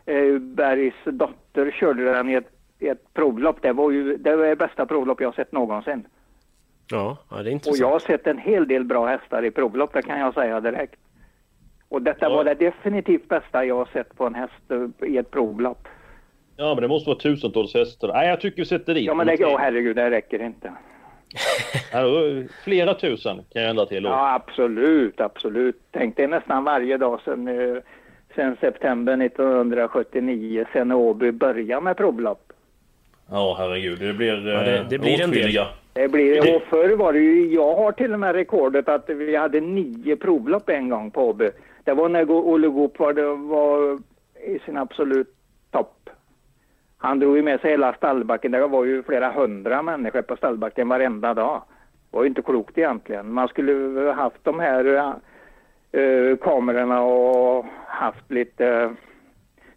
eh, 0.06 0.38
Bergs 0.40 0.94
dotter 1.04 1.70
körde 1.80 2.04
den 2.12 2.28
i 2.28 2.34
ett, 2.34 2.48
i 2.78 2.88
ett 2.88 3.14
provlopp. 3.14 3.56
Det 3.62 3.72
var 3.72 3.90
ju 3.90 4.16
det 4.16 4.36
var 4.36 4.46
det 4.46 4.56
bästa 4.56 4.86
provlopp 4.86 5.20
jag 5.20 5.28
har 5.28 5.32
sett 5.32 5.52
någonsin. 5.52 6.04
Ja, 6.92 7.16
ja 7.30 7.36
det 7.36 7.40
är 7.42 7.44
Och 7.44 7.52
intressant. 7.52 7.78
jag 7.78 7.90
har 7.90 7.98
sett 7.98 8.26
en 8.26 8.38
hel 8.38 8.68
del 8.68 8.84
bra 8.84 9.06
hästar 9.06 9.44
i 9.44 9.50
provlopp, 9.50 9.92
det 9.92 10.02
kan 10.02 10.18
jag 10.20 10.34
säga 10.34 10.60
direkt. 10.60 11.00
Och 11.88 12.02
detta 12.02 12.26
Ja. 12.26 12.34
var 12.36 12.44
det 12.44 12.54
definitivt 12.54 13.28
bästa 13.28 13.64
jag 13.64 13.76
har 13.76 13.88
sett 13.92 14.16
på 14.16 14.26
en 14.26 14.34
häst 14.34 14.52
eh, 14.70 15.08
i 15.08 15.16
ett 15.18 15.30
provlopp. 15.30 15.88
Ja, 16.56 16.74
men 16.74 16.82
det 16.82 16.88
måste 16.88 17.08
vara 17.10 17.18
tusentals 17.18 17.74
hästar. 17.74 18.08
Nej, 18.08 18.28
jag 18.28 18.40
tycker 18.40 18.56
vi 18.62 18.64
sätter 18.66 18.94
dit 18.94 19.04
Ja 19.04 19.14
men 19.14 19.26
det, 19.26 19.36
tre. 19.36 19.56
herregud, 19.58 19.96
det 19.96 20.10
räcker 20.10 20.42
inte. 20.42 20.72
Flera 22.64 22.94
tusen 22.94 23.36
kan 23.52 23.62
jag 23.62 23.70
ändra 23.70 23.86
till. 23.86 24.04
Ja, 24.04 24.34
absolut, 24.34 25.20
absolut. 25.20 25.80
Tänk 25.90 26.16
dig 26.16 26.26
nästan 26.26 26.64
varje 26.64 26.96
dag 26.96 27.20
sedan, 27.24 27.48
eh, 27.48 27.76
sedan 28.34 28.56
september 28.60 29.16
1979, 29.16 30.64
sen 30.72 30.92
Åby 30.92 31.32
började 31.32 31.80
med 31.84 31.96
provlopp. 31.96 32.52
Ja, 33.30 33.54
herregud. 33.58 33.98
Det 34.00 34.12
blir, 34.12 34.48
Ja, 34.48 34.62
det- 34.62 34.78
eh, 34.78 34.86
det 34.88 34.98
blir 34.98 35.20
en 35.20 35.30
del. 35.30 35.54
Det 35.92 36.08
blir, 36.08 36.42
Det- 36.42 36.56
och 36.56 36.62
förr 36.62 36.96
var 36.96 37.12
det 37.12 37.18
ju, 37.18 37.54
jag 37.54 37.76
har 37.76 37.92
till 37.92 38.12
och 38.12 38.20
med 38.20 38.34
rekordet 38.34 38.88
att 38.88 39.08
vi 39.08 39.36
hade 39.36 39.60
nio 39.60 40.16
provlopp 40.16 40.68
en 40.68 40.88
gång 40.88 41.10
på 41.10 41.28
Åby. 41.28 41.50
Det 41.84 41.92
var 41.94 42.08
när 42.08 42.30
Olle 42.30 42.68
Goop 42.68 42.98
var, 42.98 43.36
var 43.48 43.98
i 44.46 44.58
sin 44.58 44.76
absolut 44.76 45.34
topp. 45.70 46.10
Han 46.98 47.18
drog 47.18 47.36
ju 47.36 47.42
med 47.42 47.60
sig 47.60 47.70
hela 47.70 47.92
stallbacken. 47.94 48.52
Det 48.52 48.66
var 48.66 48.84
ju 48.84 49.02
flera 49.02 49.32
hundra 49.32 49.82
människor 49.82 50.22
på 50.22 50.36
stallbacken 50.36 50.88
varenda 50.88 51.34
dag. 51.34 51.62
Det 52.10 52.16
var 52.16 52.22
ju 52.22 52.28
inte 52.28 52.42
klokt 52.42 52.78
egentligen. 52.78 53.32
Man 53.32 53.48
skulle 53.48 54.10
haft 54.12 54.44
de 54.44 54.60
här 54.60 54.84
uh, 55.96 56.36
kamerorna 56.36 57.02
och 57.02 57.64
haft 57.86 58.30
lite 58.30 58.66
eh, 58.66 58.90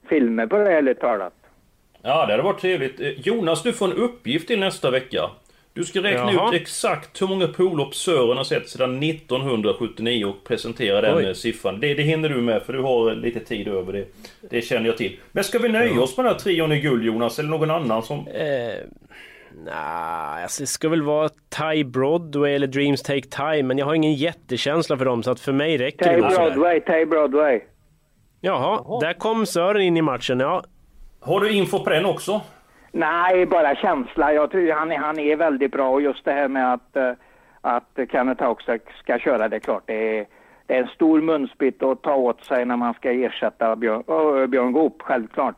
filmer 0.10 0.48
på 0.48 0.58
det 0.58 0.72
ärligt 0.72 1.00
talat. 1.00 1.34
Ja, 2.02 2.26
det 2.26 2.32
hade 2.34 2.44
varit 2.44 2.62
trevligt. 2.62 3.28
Jonas, 3.28 3.64
du 3.64 3.74
får 3.74 3.86
en 3.86 3.98
uppgift 3.98 4.48
till 4.48 4.60
nästa 4.60 4.92
vecka. 4.92 5.22
Du 5.76 5.84
ska 5.84 6.04
räkna 6.04 6.34
Jaha. 6.34 6.56
ut 6.56 6.62
exakt 6.62 7.22
hur 7.22 7.28
många 7.28 7.48
polopp 7.48 7.96
Sören 7.96 8.38
har 8.38 8.44
sett 8.44 8.70
sedan 8.70 9.04
1979 9.04 10.26
och 10.26 10.44
presentera 10.44 11.02
den 11.02 11.18
Oj. 11.18 11.26
eh, 11.26 11.34
siffran. 11.34 11.80
Det, 11.80 11.94
det 11.94 12.04
hinner 12.04 12.30
du 12.30 12.42
med 12.42 12.62
för 12.64 12.74
du 12.74 12.82
har 12.82 13.10
eh, 13.12 13.16
lite 13.18 13.40
tid 13.40 13.68
över 13.68 13.94
det. 13.94 14.06
Det 14.50 14.62
känner 14.62 14.88
jag 14.88 14.98
till. 14.98 15.20
Men 15.32 15.44
ska 15.44 15.60
vi 15.60 15.70
nöja 15.70 16.02
oss 16.02 16.18
med 16.18 16.26
den 16.26 16.34
här 16.34 16.40
trion 16.40 16.72
i 16.72 16.80
guld 16.80 17.04
Jonas, 17.04 17.40
eller 17.40 17.50
någon 17.50 17.72
annan 17.72 18.04
som... 18.04 18.28
Eh, 18.28 18.74
Nej, 19.66 20.44
alltså 20.44 20.64
det 20.64 20.68
ska 20.68 20.90
väl 20.90 21.02
vara 21.02 21.30
Ty 21.30 21.84
Broadway 21.84 22.54
eller 22.54 22.68
Dreams 22.68 23.02
Take 23.02 23.22
Time, 23.22 23.64
men 23.64 23.78
jag 23.78 23.86
har 23.86 23.94
ingen 23.94 24.14
jättekänsla 24.14 24.98
för 24.98 25.06
dem 25.06 25.24
så 25.24 25.32
att 25.32 25.40
för 25.40 25.52
mig 25.52 25.78
räcker 25.78 26.06
Tay 26.06 26.16
det 26.16 26.22
nog. 26.22 26.32
Broadway, 26.32 26.80
Tay 26.82 27.06
Broadway. 27.06 27.60
Jaha, 28.42 29.00
där 29.02 29.14
kom 29.14 29.46
Sören 29.46 29.82
in 29.82 29.98
i 29.98 30.02
matchen. 30.02 30.40
Ja, 30.40 30.64
Har 31.20 31.40
du 31.40 31.52
info 31.52 31.80
på 31.84 31.90
den 31.90 32.06
också? 32.06 32.42
Nej, 32.98 33.46
bara 33.46 33.76
känsla. 33.76 34.34
Jag 34.34 34.52
tror 34.52 34.72
han 34.72 34.92
är, 34.92 34.98
han 34.98 35.20
är 35.20 35.36
väldigt 35.36 35.72
bra 35.72 35.90
och 35.90 36.02
just 36.02 36.26
det 36.26 36.32
här 36.32 36.48
med 36.48 36.74
att, 36.74 36.96
eh, 36.96 37.12
att 37.62 38.00
Kenneth 38.12 38.44
också 38.44 38.78
ska 39.04 39.20
köra, 39.20 39.50
det 39.50 39.56
är 39.56 39.60
klart. 39.60 39.84
Det 39.86 40.20
är, 40.20 40.26
det 40.66 40.76
är 40.76 40.82
en 40.82 40.88
stor 40.88 41.22
munsbit 41.22 41.84
att 41.84 42.02
ta 42.02 42.16
åt 42.16 42.44
sig 42.44 42.66
när 42.66 42.78
man 42.78 42.94
ska 42.94 43.12
ersätta 43.12 43.76
Björn, 43.76 44.04
äh, 44.08 44.48
Björn 44.48 44.72
Goop, 44.72 45.02
självklart. 45.02 45.56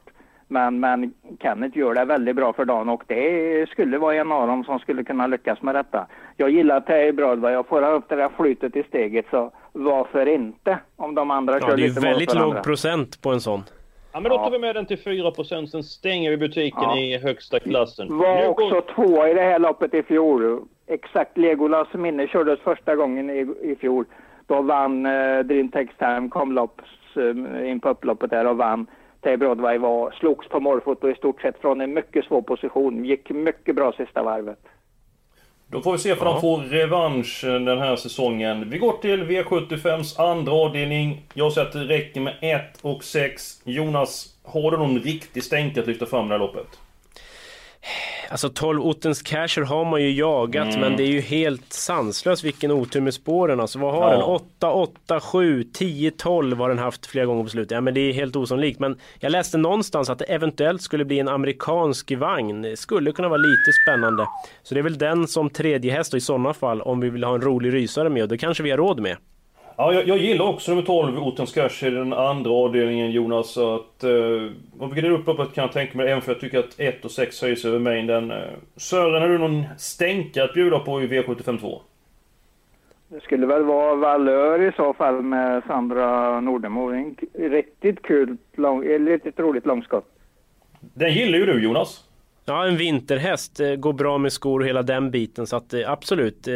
Men, 0.47 0.79
men 0.79 1.13
Kenneth 1.39 1.77
gör 1.77 1.93
det 1.93 2.05
väldigt 2.05 2.35
bra 2.35 2.53
för 2.53 2.65
dagen 2.65 2.89
och 2.89 3.03
det 3.07 3.69
skulle 3.69 3.97
vara 3.97 4.15
en 4.15 4.31
av 4.31 4.47
dem 4.47 4.63
som 4.63 4.79
skulle 4.79 5.03
kunna 5.03 5.27
lyckas 5.27 5.61
med 5.61 5.75
detta. 5.75 6.07
Jag 6.37 6.49
gillar 6.49 6.79
Tay 6.79 7.11
Broadway, 7.11 7.53
jag 7.53 7.67
får 7.67 7.93
upp 7.93 8.09
det 8.09 8.15
där 8.15 8.29
flytet 8.37 8.75
i 8.75 8.83
steget 8.83 9.25
så 9.31 9.51
varför 9.73 10.25
inte? 10.25 10.79
Om 10.95 11.15
de 11.15 11.31
andra 11.31 11.53
ja 11.53 11.59
kör 11.59 11.77
det 11.77 11.83
är 11.83 11.87
lite 11.87 11.99
väldigt 11.99 12.29
mot 12.29 12.35
varandra. 12.35 12.55
låg 12.55 12.63
procent 12.63 13.21
på 13.21 13.29
en 13.29 13.41
sån. 13.41 13.63
Ja, 14.17 14.21
men 14.21 14.29
då 14.31 14.37
tar 14.37 14.51
vi 14.51 14.59
med 14.59 14.75
den 14.75 14.85
till 14.85 14.97
4% 14.97 15.65
sen 15.65 15.83
stänger 15.83 16.31
vi 16.31 16.37
butiken 16.37 16.81
Ja. 16.81 16.97
i 16.97 17.17
högsta 17.17 17.59
klassen. 17.59 18.17
Var 18.17 18.47
också 18.47 18.81
två 18.95 19.27
i 19.27 19.33
det 19.33 19.41
här 19.41 19.59
loppet 19.59 19.93
i 19.93 20.03
fjol. 20.03 20.61
Exakt 20.87 21.37
Legolas 21.37 21.93
minne 21.93 22.27
kördes 22.27 22.59
första 22.59 22.95
gången 22.95 23.29
i, 23.29 23.55
i 23.61 23.75
fjol. 23.75 24.05
Då 24.47 24.61
vann 24.61 25.05
eh, 25.05 25.39
Dream 25.39 25.69
Takes 25.69 25.97
Time, 25.97 26.29
kom 26.29 26.51
lopp 26.51 26.81
eh, 27.15 27.69
in 27.69 27.79
på 27.79 27.89
upploppet 27.89 28.29
där 28.29 28.47
och 28.47 28.57
vann. 28.57 28.87
Tay 29.21 29.37
Broadway 29.37 29.77
var, 29.77 30.11
slogs 30.11 30.47
på 30.47 30.59
målfoto 30.59 31.09
i 31.09 31.15
stort 31.15 31.41
sett 31.41 31.61
från 31.61 31.81
en 31.81 31.93
mycket 31.93 32.25
svår 32.25 32.41
position. 32.41 33.05
Gick 33.05 33.29
mycket 33.29 33.75
bra 33.75 33.91
sista 33.91 34.23
varvet. 34.23 34.59
Då 35.69 35.81
får 35.81 35.91
vi 35.91 35.97
se 35.97 36.13
om 36.13 36.19
de 36.19 36.41
får 36.41 36.57
revansch 36.61 37.43
eh, 37.43 37.53
den 37.53 37.77
här 37.77 37.95
säsongen. 37.95 38.69
Vi 38.69 38.77
går 38.77 38.97
till 38.97 39.23
V75s 39.23 40.21
andra 40.21 40.51
avdelning. 40.51 41.21
Jag 41.33 41.53
säger 41.53 41.67
att 41.67 41.73
det 41.73 41.83
räcker 41.83 42.21
med 42.21 42.35
1 42.41 42.61
och 42.81 43.03
6. 43.03 43.61
Jonas, 43.63 44.27
har 44.43 44.71
du 44.71 44.77
någon 44.77 44.99
riktig 44.99 45.43
stänk 45.43 45.77
att 45.77 45.87
lyfta 45.87 46.05
fram 46.05 46.27
det 46.27 46.33
här 46.33 46.39
loppet? 46.39 46.67
Alltså 48.29 48.49
12 48.49 48.81
Ottens 48.85 49.21
Casher 49.21 49.61
har 49.61 49.85
man 49.85 50.01
ju 50.01 50.11
jagat 50.11 50.67
Mm. 50.67 50.79
men 50.79 50.97
det 50.97 51.03
är 51.03 51.07
ju 51.07 51.21
helt 51.21 51.73
sanslöst 51.73 52.43
vilken 52.43 52.71
otur 52.71 53.01
med 53.01 53.13
spåren. 53.13 53.59
Alltså 53.59 53.79
vad 53.79 53.93
har 53.93 54.01
Ja. 54.11 54.11
den? 54.11 54.21
8, 54.23 54.71
8, 54.71 55.19
7, 55.19 55.63
10, 55.63 56.11
12 56.11 56.57
har 56.57 56.69
den 56.69 56.77
haft 56.79 57.05
flera 57.05 57.25
gånger 57.25 57.43
på 57.43 57.49
slutet. 57.49 57.71
Ja 57.71 57.81
men 57.81 57.93
det 57.93 58.01
är 58.01 58.13
helt 58.13 58.35
osannolikt. 58.35 58.79
Men 58.79 58.99
jag 59.19 59.31
läste 59.31 59.57
någonstans 59.57 60.09
att 60.09 60.19
det 60.19 60.25
eventuellt 60.25 60.81
skulle 60.81 61.05
bli 61.05 61.19
en 61.19 61.27
amerikansk 61.27 62.11
vagn. 62.11 62.61
Det 62.61 62.77
skulle 62.77 63.11
kunna 63.11 63.27
vara 63.29 63.37
lite 63.41 63.73
spännande. 63.83 64.27
Så 64.63 64.73
det 64.73 64.79
är 64.79 64.83
väl 64.83 64.97
den 64.97 65.27
som 65.27 65.49
tredje 65.49 65.91
häst 65.93 66.13
i 66.13 66.19
sådana 66.21 66.53
fall 66.53 66.81
om 66.81 66.99
vi 66.99 67.09
vill 67.09 67.23
ha 67.23 67.35
en 67.35 67.41
rolig 67.41 67.73
rysare 67.73 68.09
med 68.09 68.23
och 68.23 68.29
det 68.29 68.37
kanske 68.37 68.63
vi 68.63 68.71
har 68.71 68.77
råd 68.77 68.99
med. 68.99 69.17
Ja, 69.79 69.93
jag, 69.93 70.07
jag 70.07 70.17
gillar 70.17 70.45
också 70.45 70.71
nummer 70.71 70.83
12, 70.83 71.19
Ottens 71.19 71.53
Cash 71.53 71.87
i 71.87 71.89
den 71.89 72.13
andra 72.13 72.51
avdelningen 72.51 73.11
Jonas. 73.11 73.49
Så 73.49 73.75
att, 73.75 74.03
eh, 74.03 74.11
om 74.79 74.89
vi 74.89 75.01
glider 75.01 75.09
upp 75.09 75.27
loppet 75.27 75.53
kan 75.53 75.61
jag 75.61 75.71
tänka 75.71 75.97
mig, 75.97 76.07
även 76.07 76.21
för 76.21 76.31
jag 76.31 76.41
tycker 76.41 76.59
att 76.59 76.79
1 76.79 77.05
och 77.05 77.11
6 77.11 77.41
höjs 77.41 77.65
över 77.65 77.79
mängden. 77.79 78.31
Eh, 78.31 78.37
Sören, 78.75 79.21
har 79.21 79.29
du 79.29 79.37
någon 79.37 79.63
stänka 79.77 80.43
att 80.43 80.53
bjuda 80.53 80.79
på 80.79 81.01
i 81.01 81.07
V75 81.07 81.59
2? 81.59 81.81
Det 83.07 83.19
skulle 83.23 83.45
väl 83.45 83.63
vara 83.63 83.95
Valör 83.95 84.61
i 84.61 84.71
så 84.71 84.93
fall 84.93 85.21
med 85.21 85.63
Sandra 85.67 86.39
Nordemo. 86.41 86.89
En 86.91 87.15
riktigt 87.33 88.01
kul, 88.01 88.37
lång, 88.55 88.85
eh, 88.85 88.99
riktigt 88.99 89.39
roligt 89.39 89.65
långskott. 89.65 90.05
Den 90.79 91.13
gillar 91.13 91.37
ju 91.37 91.45
du 91.45 91.63
Jonas. 91.63 92.03
Ja, 92.45 92.65
en 92.67 92.77
vinterhäst 92.77 93.59
eh, 93.59 93.75
går 93.75 93.93
bra 93.93 94.17
med 94.17 94.33
skor 94.33 94.59
och 94.59 94.65
hela 94.65 94.83
den 94.83 95.11
biten. 95.11 95.47
Så 95.47 95.55
att 95.55 95.73
eh, 95.73 95.91
absolut, 95.91 96.47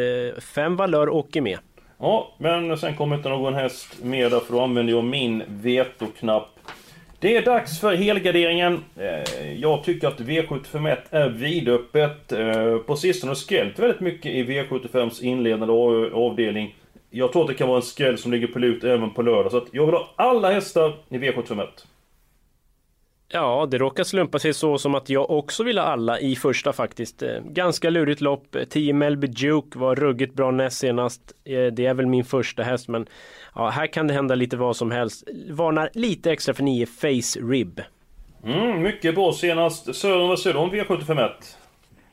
fem 0.55 0.75
valör 0.75 1.09
åker 1.09 1.41
med. 1.41 1.59
Ja, 2.03 2.31
men 2.37 2.77
sen 2.77 2.95
kommer 2.95 3.15
inte 3.15 3.29
någon 3.29 3.53
häst 3.53 4.03
med 4.03 4.31
där 4.31 4.39
för 4.39 4.53
då 4.53 4.61
använder 4.61 4.93
jag 4.93 5.03
min 5.03 5.43
vetoknapp. 5.47 6.49
Det 7.19 7.37
är 7.37 7.41
dags 7.41 7.79
för 7.79 7.95
helgarderingen. 7.95 8.79
Eh, 8.97 9.53
jag 9.53 9.83
tycker 9.83 10.07
att 10.07 10.19
V751 10.19 10.97
är 11.09 11.29
vidöppet. 11.29 12.31
Eh, 12.31 12.77
på 12.77 12.95
sistone 12.95 13.29
har 13.29 13.35
det 13.35 13.41
skrällt 13.41 13.79
väldigt 13.79 13.99
mycket 13.99 14.31
i 14.31 14.43
V75s 14.43 15.23
inledande 15.23 15.73
avdelning. 16.13 16.75
Jag 17.09 17.31
tror 17.31 17.41
att 17.41 17.47
det 17.47 17.53
kan 17.53 17.67
vara 17.67 17.77
en 17.77 17.83
skräll 17.83 18.17
som 18.17 18.31
ligger 18.31 18.47
på 18.47 18.59
lut 18.59 18.83
även 18.83 19.13
på 19.13 19.21
lördag. 19.21 19.51
Så 19.51 19.57
att 19.57 19.67
jag 19.71 19.85
vill 19.85 19.95
ha 19.95 20.09
alla 20.15 20.51
hästar 20.51 20.93
i 21.09 21.17
V751. 21.17 21.67
Ja, 23.33 23.67
det 23.71 23.77
råkar 23.77 24.03
slumpa 24.03 24.39
sig 24.39 24.53
så 24.53 24.77
som 24.77 24.95
att 24.95 25.09
jag 25.09 25.29
också 25.31 25.63
vill 25.63 25.77
ha 25.77 25.85
alla 25.85 26.19
i 26.19 26.35
första 26.35 26.73
faktiskt. 26.73 27.21
Eh, 27.23 27.29
Ganska 27.45 27.89
lurigt 27.89 28.21
lopp. 28.21 28.55
10 28.69 28.93
Melby 28.93 29.27
Duke 29.27 29.79
var 29.79 29.95
ruggigt 29.95 30.33
bra 30.33 30.51
näst 30.51 30.77
senast. 30.77 31.21
Eh, 31.45 31.65
Det 31.73 31.85
är 31.85 31.93
väl 31.93 32.05
min 32.07 32.23
första 32.25 32.63
häst 32.63 32.87
men 32.89 33.05
ja, 33.55 33.69
här 33.69 33.87
kan 33.87 34.07
det 34.07 34.13
hända 34.13 34.35
lite 34.35 34.57
vad 34.57 34.75
som 34.75 34.91
helst. 34.91 35.27
Varnar 35.49 35.89
lite 35.93 36.31
extra 36.31 36.53
för 36.53 36.63
9 36.63 36.85
Face 36.85 37.39
Rib. 37.51 37.81
Mm, 38.45 38.81
mycket 38.81 39.15
bra 39.15 39.31
senast. 39.31 39.95
Sören, 39.95 40.27
vad 40.27 40.39
säger 40.39 40.53
du 40.53 40.59
om 40.59 40.71
V751? 40.71 41.29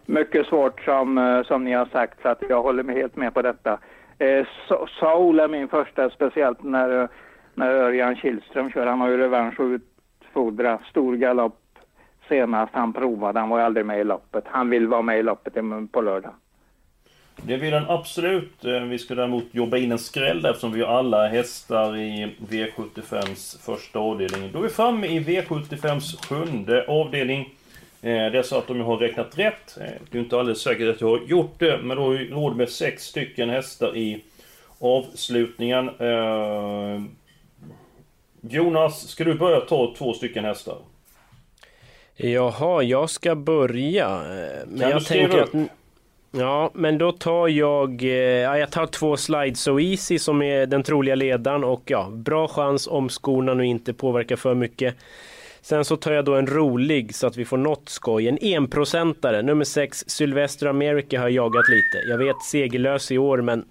Mycket 0.06 0.46
svårt 0.46 0.80
som, 0.80 1.18
eh, 1.18 1.42
som 1.42 1.64
ni 1.64 1.72
har 1.72 1.86
sagt, 1.86 2.22
så 2.22 2.28
att 2.28 2.42
jag 2.48 2.62
håller 2.62 2.82
mig 2.82 2.96
helt 2.96 3.16
med 3.16 3.34
på 3.34 3.42
detta. 3.42 3.78
Eh, 4.18 4.46
Sa- 4.68 4.86
Saul 5.00 5.40
är 5.40 5.48
min 5.48 5.68
första, 5.68 6.10
speciellt 6.10 6.62
när, 6.62 7.02
eh, 7.02 7.08
när 7.54 7.70
Örjan 7.70 8.16
Kihlström 8.16 8.70
kör. 8.70 8.86
Han 8.86 9.00
har 9.00 9.08
ju 9.08 9.16
revansch 9.16 9.60
att 9.60 9.80
utfodra. 10.28 10.78
Stor 10.90 11.16
galopp 11.16 11.58
senast 12.28 12.74
han 12.74 12.92
provade. 12.92 13.40
Han 13.40 13.48
var 13.48 13.60
aldrig 13.60 13.86
med 13.86 14.00
i 14.00 14.04
loppet. 14.04 14.44
Han 14.46 14.70
vill 14.70 14.86
vara 14.86 15.02
med 15.02 15.18
i 15.18 15.22
loppet 15.22 15.54
på 15.92 16.00
lördag. 16.00 16.32
Det 17.42 17.56
vill 17.56 17.70
den 17.70 17.84
absolut. 17.88 18.64
Eh, 18.64 18.80
vi 18.80 18.98
ska 18.98 19.14
däremot 19.14 19.44
jobba 19.50 19.76
in 19.76 19.92
en 19.92 19.98
skräll 19.98 20.42
där, 20.42 20.50
eftersom 20.50 20.72
vi 20.72 20.82
har 20.82 20.88
alla 20.88 21.28
hästar 21.28 21.96
i 21.96 22.36
V75s 22.50 23.64
första 23.64 23.98
avdelning. 23.98 24.52
Då 24.52 24.58
är 24.58 24.62
vi 24.62 24.68
framme 24.68 25.06
i 25.06 25.20
V75s 25.20 26.26
sjunde 26.28 26.84
avdelning. 26.88 27.40
Eh, 28.02 28.10
det 28.10 28.38
är 28.38 28.42
så 28.42 28.58
att 28.58 28.70
om 28.70 28.76
jag 28.76 28.84
har 28.84 28.96
räknat 28.96 29.38
rätt, 29.38 29.78
eh, 29.80 29.86
det 30.10 30.18
är 30.18 30.22
inte 30.22 30.38
alldeles 30.38 30.60
säkert 30.60 30.94
att 30.94 31.00
jag 31.00 31.08
har 31.08 31.20
gjort 31.26 31.54
det, 31.58 31.80
men 31.82 31.96
då 31.96 32.02
har 32.02 32.10
vi 32.10 32.30
råd 32.30 32.56
med 32.56 32.68
sex 32.68 33.02
stycken 33.02 33.50
hästar 33.50 33.96
i 33.96 34.24
avslutningen. 34.80 35.90
Jonas, 38.40 39.08
ska 39.08 39.24
du 39.24 39.34
börja 39.34 39.60
ta 39.60 39.94
två 39.98 40.12
stycken 40.12 40.44
hästar? 40.44 40.76
Jaha, 42.16 42.82
jag 42.82 43.10
ska 43.10 43.34
börja. 43.34 44.06
eh, 44.06 44.66
Men 44.66 44.80
Kan 44.80 44.90
jag 44.90 45.00
du 45.00 45.04
tänker 45.04 45.38
upp? 45.38 45.54
att... 45.54 45.60
Ja, 46.30 46.70
men 46.74 46.98
då 46.98 47.12
tar 47.12 47.48
jag... 47.48 48.02
eh, 48.02 48.08
Ja, 48.18 48.58
jag 48.58 48.70
tar 48.70 48.86
två 48.86 49.16
Slide 49.16 49.54
So 49.56 49.80
Easy 49.80 50.18
som 50.18 50.42
är 50.42 50.66
den 50.66 50.82
troliga 50.82 51.14
ledaren 51.14 51.64
och 51.64 51.82
ja, 51.86 52.08
bra 52.12 52.48
chans 52.48 52.86
om 52.86 53.08
skorna 53.08 53.54
nu 53.54 53.66
inte 53.66 53.92
påverkar 53.92 54.36
för 54.36 54.54
mycket. 54.54 54.94
Sen 55.60 55.84
så 55.84 55.96
tar 55.96 56.12
jag 56.12 56.24
då 56.24 56.34
en 56.34 56.46
rolig 56.46 57.14
så 57.14 57.26
att 57.26 57.36
vi 57.36 57.44
får 57.44 57.56
något 57.56 57.88
skoj. 57.88 58.28
En 58.28 58.38
enprocentare, 58.42 59.42
nummer 59.42 59.64
6, 59.64 60.04
Sylvester 60.06 60.66
America 60.66 61.18
har 61.20 61.28
jag 61.28 61.44
jagat 61.44 61.68
lite. 61.68 62.08
Jag 62.10 62.18
vet 62.18 62.42
segerlös 62.42 63.10
i 63.12 63.18
år 63.18 63.38
men 63.42 63.64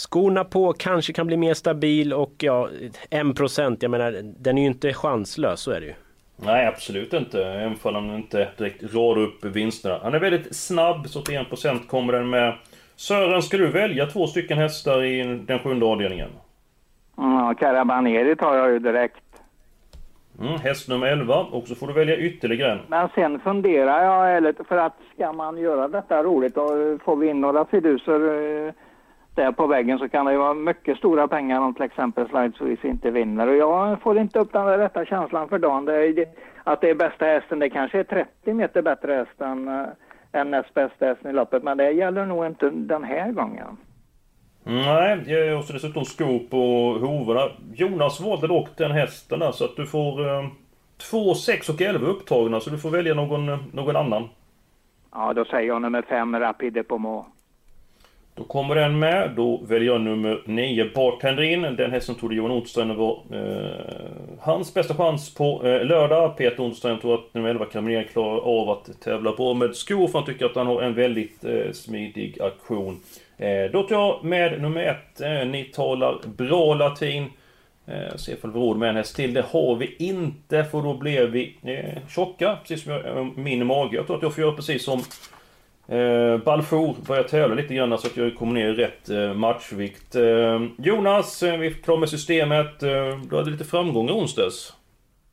Skorna 0.00 0.44
på 0.44 0.72
kanske 0.72 1.12
kan 1.12 1.26
bli 1.26 1.36
mer 1.36 1.54
stabil 1.54 2.12
och 2.12 2.34
ja, 2.38 2.68
en 3.10 3.34
procent, 3.34 3.82
jag 3.82 3.90
menar 3.90 4.20
den 4.22 4.58
är 4.58 4.62
ju 4.62 4.68
inte 4.68 4.92
chanslös, 4.92 5.60
så 5.60 5.70
är 5.70 5.80
det 5.80 5.86
ju. 5.86 5.94
Nej, 6.36 6.66
absolut 6.66 7.12
inte. 7.12 7.44
Även 7.46 7.76
om 7.82 7.94
han 7.94 8.16
inte 8.16 8.48
direkt 8.56 8.94
radar 8.94 9.22
upp 9.22 9.44
vinsterna. 9.44 10.00
Han 10.02 10.14
är 10.14 10.18
väldigt 10.18 10.56
snabb, 10.56 11.08
så 11.08 11.22
till 11.22 11.38
1% 11.38 11.86
kommer 11.86 12.12
den 12.12 12.30
med. 12.30 12.54
Sören, 12.96 13.42
ska 13.42 13.56
du 13.56 13.66
välja 13.66 14.06
två 14.06 14.26
stycken 14.26 14.58
hästar 14.58 15.04
i 15.04 15.44
den 15.46 15.58
sjunde 15.58 15.86
avdelningen? 15.86 16.28
Ja, 17.16 17.54
Carabanieri 17.58 18.36
tar 18.36 18.56
jag 18.56 18.70
ju 18.70 18.78
direkt. 18.78 19.24
Mm, 20.40 20.60
häst 20.60 20.88
nummer 20.88 21.06
11 21.06 21.34
och 21.34 21.68
så 21.68 21.74
får 21.74 21.86
du 21.86 21.92
välja 21.92 22.16
ytterligare 22.16 22.72
en. 22.72 22.78
Men 22.88 23.08
sen 23.14 23.40
funderar 23.40 24.04
jag 24.04 24.54
för 24.68 24.76
att 24.76 24.96
ska 25.14 25.32
man 25.32 25.58
göra 25.58 25.88
detta 25.88 26.22
roligt 26.22 26.56
och 26.56 27.02
får 27.04 27.16
vi 27.16 27.28
in 27.28 27.40
några 27.40 27.64
fiduser 27.64 28.20
eh, 28.66 28.72
där 29.34 29.52
på 29.52 29.66
väggen 29.66 29.98
så 29.98 30.08
kan 30.08 30.26
det 30.26 30.32
ju 30.32 30.38
vara 30.38 30.54
mycket 30.54 30.98
stora 30.98 31.28
pengar 31.28 31.60
om 31.60 31.74
till 31.74 31.82
exempel 31.82 32.28
Slide 32.28 32.76
inte 32.82 33.10
vinner. 33.10 33.46
Och 33.46 33.56
jag 33.56 34.02
får 34.02 34.18
inte 34.18 34.38
upp 34.38 34.52
den 34.52 34.66
där 34.66 34.78
rätta 34.78 35.04
känslan 35.04 35.48
för 35.48 35.58
dagen. 35.58 35.84
Det 35.84 35.94
är, 35.94 36.26
att 36.64 36.80
det 36.80 36.90
är 36.90 36.94
bästa 36.94 37.24
hästen, 37.24 37.58
det 37.58 37.70
kanske 37.70 37.98
är 37.98 38.04
30 38.04 38.54
meter 38.54 38.82
bättre 38.82 39.12
häst 39.12 39.40
än, 39.40 39.68
äh, 39.68 39.86
än 40.32 40.50
näst 40.50 40.74
bästa 40.74 41.06
hästen 41.06 41.30
i 41.30 41.34
loppet. 41.34 41.62
Men 41.62 41.76
det 41.76 41.90
gäller 41.90 42.26
nog 42.26 42.46
inte 42.46 42.70
den 42.70 43.04
här 43.04 43.32
gången. 43.32 43.76
Nej, 44.64 45.54
och 45.54 45.64
så 45.64 45.72
dessutom 45.72 46.04
skor 46.04 46.38
på 46.38 46.96
hovarna. 47.06 47.50
Jonas 47.74 48.20
valde 48.20 48.46
dock 48.46 48.68
den 48.76 48.90
hästen 48.90 49.38
där 49.38 49.52
så 49.52 49.64
att 49.64 49.76
du 49.76 49.86
får 49.86 50.28
eh, 50.28 50.46
2, 51.10 51.34
6 51.34 51.68
och 51.68 51.80
11 51.80 52.06
upptagna 52.06 52.60
så 52.60 52.70
du 52.70 52.78
får 52.78 52.90
välja 52.90 53.14
någon, 53.14 53.46
någon 53.72 53.96
annan. 53.96 54.28
Ja, 55.12 55.32
då 55.32 55.44
säger 55.44 55.68
jag 55.68 55.82
nummer 55.82 56.02
5, 56.02 56.38
Rapide 56.38 56.82
Pomo. 56.82 57.26
Då 58.34 58.44
kommer 58.44 58.74
den 58.74 58.98
med. 58.98 59.30
Då 59.36 59.56
väljer 59.56 59.92
jag 59.92 60.00
nummer 60.00 60.42
9, 60.46 60.90
Bartender 60.94 61.42
in. 61.42 61.62
Den 61.62 61.90
hästen 61.90 62.14
trodde 62.14 62.34
Johan 62.34 62.50
Nordström 62.50 62.96
var 62.96 63.22
eh, 63.32 64.10
hans 64.40 64.74
bästa 64.74 64.94
chans 64.94 65.34
på 65.34 65.66
eh, 65.66 65.84
lördag. 65.84 66.36
Peter 66.36 66.62
Nordström 66.62 67.00
tror 67.00 67.14
att 67.14 67.34
nummer 67.34 67.48
11 67.48 67.64
Kaminén 67.64 68.04
klarar 68.12 68.40
av 68.40 68.70
att 68.70 69.00
tävla 69.00 69.32
bra 69.32 69.54
med 69.54 69.76
skor 69.76 70.08
för 70.08 70.18
han 70.18 70.26
tycker 70.26 70.46
att 70.46 70.56
han 70.56 70.66
har 70.66 70.82
en 70.82 70.94
väldigt 70.94 71.44
eh, 71.44 71.72
smidig 71.72 72.42
aktion. 72.42 73.00
Eh, 73.36 73.70
då 73.72 73.82
tar 73.82 73.96
jag 73.96 74.24
med 74.24 74.62
nummer 74.62 74.82
1. 75.14 75.20
Eh, 75.20 75.48
ni 75.48 75.64
talar 75.64 76.18
bra 76.26 76.74
latin. 76.74 77.30
Eh, 77.86 78.16
se 78.16 78.32
ifall 78.32 78.52
vi 78.52 78.58
råd 78.58 78.76
med 78.76 78.88
en 78.88 78.96
häst 78.96 79.16
till. 79.16 79.34
Det 79.34 79.44
har 79.50 79.76
vi 79.76 79.96
inte 79.98 80.64
för 80.64 80.82
då 80.82 80.94
blev 80.94 81.30
vi 81.30 81.56
eh, 81.62 82.08
tjocka. 82.08 82.58
Precis 82.62 82.84
som 82.84 82.92
jag, 82.92 83.06
eh, 83.06 83.26
min 83.36 83.66
mage. 83.66 83.96
Jag 83.96 84.06
tror 84.06 84.16
att 84.16 84.22
jag 84.22 84.34
får 84.34 84.44
göra 84.44 84.56
precis 84.56 84.84
som 84.84 85.02
Eh, 85.90 86.38
Balfour 86.44 86.96
börjar 87.06 87.22
tävla 87.22 87.54
lite 87.54 87.74
grann 87.74 87.98
så 87.98 88.06
att 88.06 88.16
jag 88.16 88.36
kommer 88.36 88.52
ner 88.52 88.68
i 88.68 88.72
rätt 88.72 89.10
eh, 89.10 89.34
matchvikt. 89.34 90.14
Eh, 90.14 90.62
Jonas, 90.78 91.42
eh, 91.42 91.58
vi 91.58 91.66
är 91.66 91.70
klara 91.70 92.00
med 92.00 92.08
systemet. 92.08 92.82
Eh, 92.82 93.18
du 93.30 93.36
hade 93.36 93.50
lite 93.50 93.64
framgångar 93.64 94.12
onsdags. 94.12 94.72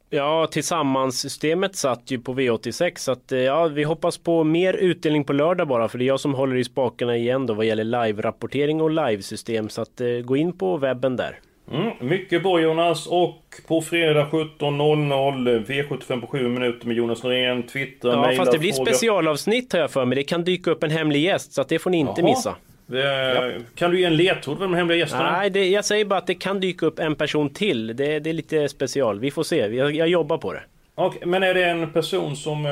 Ja, 0.10 0.48
tillsammans-systemet 0.52 1.76
satt 1.76 2.12
ju 2.12 2.20
på 2.20 2.34
V86 2.34 2.92
så 2.96 3.12
att 3.12 3.32
eh, 3.32 3.40
ja, 3.40 3.68
vi 3.68 3.84
hoppas 3.84 4.18
på 4.18 4.44
mer 4.44 4.74
utdelning 4.74 5.24
på 5.24 5.34
lördag 5.34 5.68
bara 5.68 5.88
för 5.88 5.98
det 5.98 6.04
är 6.06 6.08
jag 6.08 6.20
som 6.20 6.34
håller 6.34 6.56
i 6.56 6.64
spakarna 6.64 7.18
igen 7.18 7.46
då 7.46 7.54
vad 7.54 7.66
gäller 7.66 7.84
live-rapportering 7.84 8.82
och 8.82 8.92
livesystem 8.92 9.70
så 9.70 9.82
att 9.82 10.02
eh, 10.02 10.08
gå 10.08 10.38
in 10.38 10.58
på 10.58 10.78
webben 10.78 11.16
där. 11.16 11.40
Mm, 11.74 11.92
mycket 12.00 12.44
bra 12.44 12.60
Jonas 12.62 13.08
och 13.08 13.44
på 13.68 13.82
fredag 13.82 14.28
17.00 14.32 15.66
V75 15.66 16.22
på 16.22 16.28
7 16.28 16.48
minuter 16.48 16.88
med 16.88 16.96
Jonas 16.98 17.24
Norén, 17.24 17.64
Twitter, 17.64 18.10
Ja 18.10 18.22
mejla, 18.22 18.38
fast 18.38 18.52
det 18.52 18.60
blir 18.60 18.74
fråga. 18.74 18.92
specialavsnitt 18.92 19.74
har 19.74 19.80
jag 19.80 19.92
för 19.92 20.06
mig. 20.06 20.16
Det 20.16 20.24
kan 20.24 20.44
dyka 20.44 20.72
upp 20.72 20.84
en 20.84 20.92
hemlig 20.92 21.22
gäst 21.22 21.54
så 21.54 21.62
att 21.62 21.70
det 21.70 21.80
får 21.80 21.90
ni 21.90 21.98
inte 21.98 22.22
Jaha. 22.22 22.30
missa. 22.30 22.56
Eh, 22.92 23.62
Kan 23.76 23.92
du 23.92 24.00
ge 24.00 24.06
en 24.06 24.16
ledtråd 24.18 24.60
vem 24.60 24.72
de 24.72 24.78
hemliga 24.78 24.98
gästerna? 24.98 25.32
Nej, 25.38 25.50
det, 25.50 25.70
jag 25.70 25.86
säger 25.86 26.06
bara 26.06 26.20
att 26.20 26.28
det 26.28 26.36
kan 26.36 26.60
dyka 26.60 26.86
upp 26.86 27.00
en 27.00 27.16
person 27.16 27.50
till. 27.50 27.88
Det, 27.88 28.20
det 28.20 28.30
är 28.30 28.34
lite 28.34 28.70
special. 28.70 29.20
Vi 29.20 29.32
får 29.32 29.44
se. 29.44 29.58
Jag, 29.58 29.96
jag 29.96 30.08
jobbar 30.08 30.38
på 30.38 30.54
det. 30.54 30.62
Okej, 30.96 31.22
men 31.26 31.44
är 31.44 31.54
det 31.54 31.66
en 31.66 31.90
person 31.92 32.36
som 32.36 32.66
eh, 32.66 32.72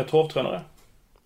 är 0.00 0.02
travtränare? 0.10 0.60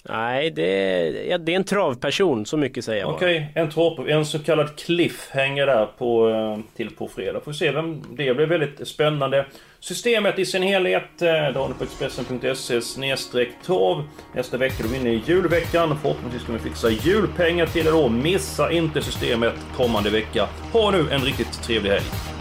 Nej, 0.08 0.50
det, 0.50 1.26
ja, 1.28 1.38
det 1.38 1.52
är 1.52 1.56
en 1.56 1.64
travperson. 1.64 2.46
Så 2.46 2.56
mycket 2.56 2.84
säger 2.84 3.00
jag 3.00 3.08
bara. 3.08 3.16
Okej, 3.16 3.52
en 3.54 3.70
trav, 3.70 4.08
en 4.08 4.26
så 4.26 4.38
kallad 4.38 4.76
cliffhanger 4.76 5.66
där 5.66 5.86
på, 5.98 6.28
eh, 6.28 6.76
till 6.76 6.90
på 6.90 7.08
fredag. 7.08 7.40
Får 7.40 7.52
se 7.52 7.70
vem 7.70 8.02
det 8.16 8.34
blir. 8.34 8.46
väldigt 8.46 8.88
spännande. 8.88 9.46
Systemet 9.80 10.38
i 10.38 10.46
sin 10.46 10.62
helhet, 10.62 11.22
eh, 11.22 11.28
det 11.28 11.58
har 11.58 11.68
ni 11.68 11.74
på 11.74 11.84
Expressen.se 11.84 12.80
snedstreck 12.80 13.48
trav. 13.64 14.04
Nästa 14.34 14.56
vecka 14.56 14.84
är 14.84 14.88
vi 14.88 14.96
inne 14.96 15.10
i 15.10 15.22
julveckan. 15.26 15.98
Förhoppningsvis 16.02 16.42
ska 16.42 16.52
vi 16.52 16.58
fixa 16.58 16.90
julpengar 16.90 17.66
till 17.66 17.86
er 17.86 17.92
då. 17.92 18.08
Missa 18.08 18.72
inte 18.72 19.02
systemet 19.02 19.54
kommande 19.76 20.10
vecka. 20.10 20.48
Ha 20.72 20.90
nu 20.90 21.10
en 21.10 21.20
riktigt 21.20 21.62
trevlig 21.62 21.90
helg. 21.90 22.35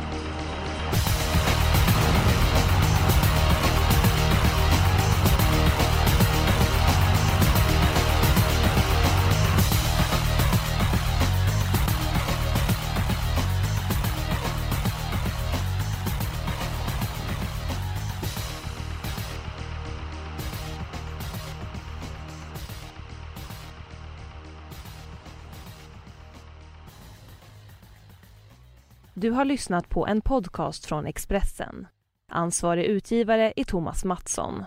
Du 29.18 29.32
har 29.32 29.46
lyssnat 29.46 29.90
på 29.90 30.08
en 30.08 30.22
podcast 30.22 30.86
från 30.86 31.06
Expressen. 31.06 31.88
Ansvarig 32.32 32.86
utgivare 32.86 33.54
är 33.56 33.64
Thomas 33.64 34.06
Mattsson. 34.06 34.64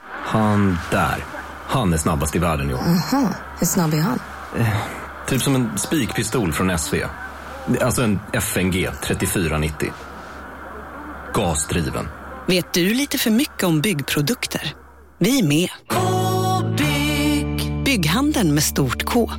Han 0.00 0.76
där. 0.90 1.24
Han 1.66 1.92
är 1.92 1.96
snabbast 1.96 2.36
i 2.36 2.38
världen 2.38 2.70
i 2.70 2.74
år. 2.74 2.78
Aha, 2.78 3.34
hur 3.58 3.66
snabb 3.66 3.94
är 3.94 4.00
han? 4.00 4.18
Typ 5.26 5.42
som 5.42 5.54
en 5.54 5.78
spikpistol 5.78 6.52
från 6.52 6.78
SV. 6.78 6.96
Alltså 7.80 8.02
en 8.02 8.20
FNG 8.32 8.88
3490. 9.02 9.92
Gasdriven. 11.34 12.08
Vet 12.46 12.72
du 12.72 12.94
lite 12.94 13.18
för 13.18 13.30
mycket 13.30 13.64
om 13.64 13.80
byggprodukter? 13.80 14.74
Vi 15.18 15.38
är 15.38 15.48
med. 15.48 15.68
Bygghandeln 17.84 18.54
med 18.54 18.62
stort 18.62 19.04
K. 19.04 19.30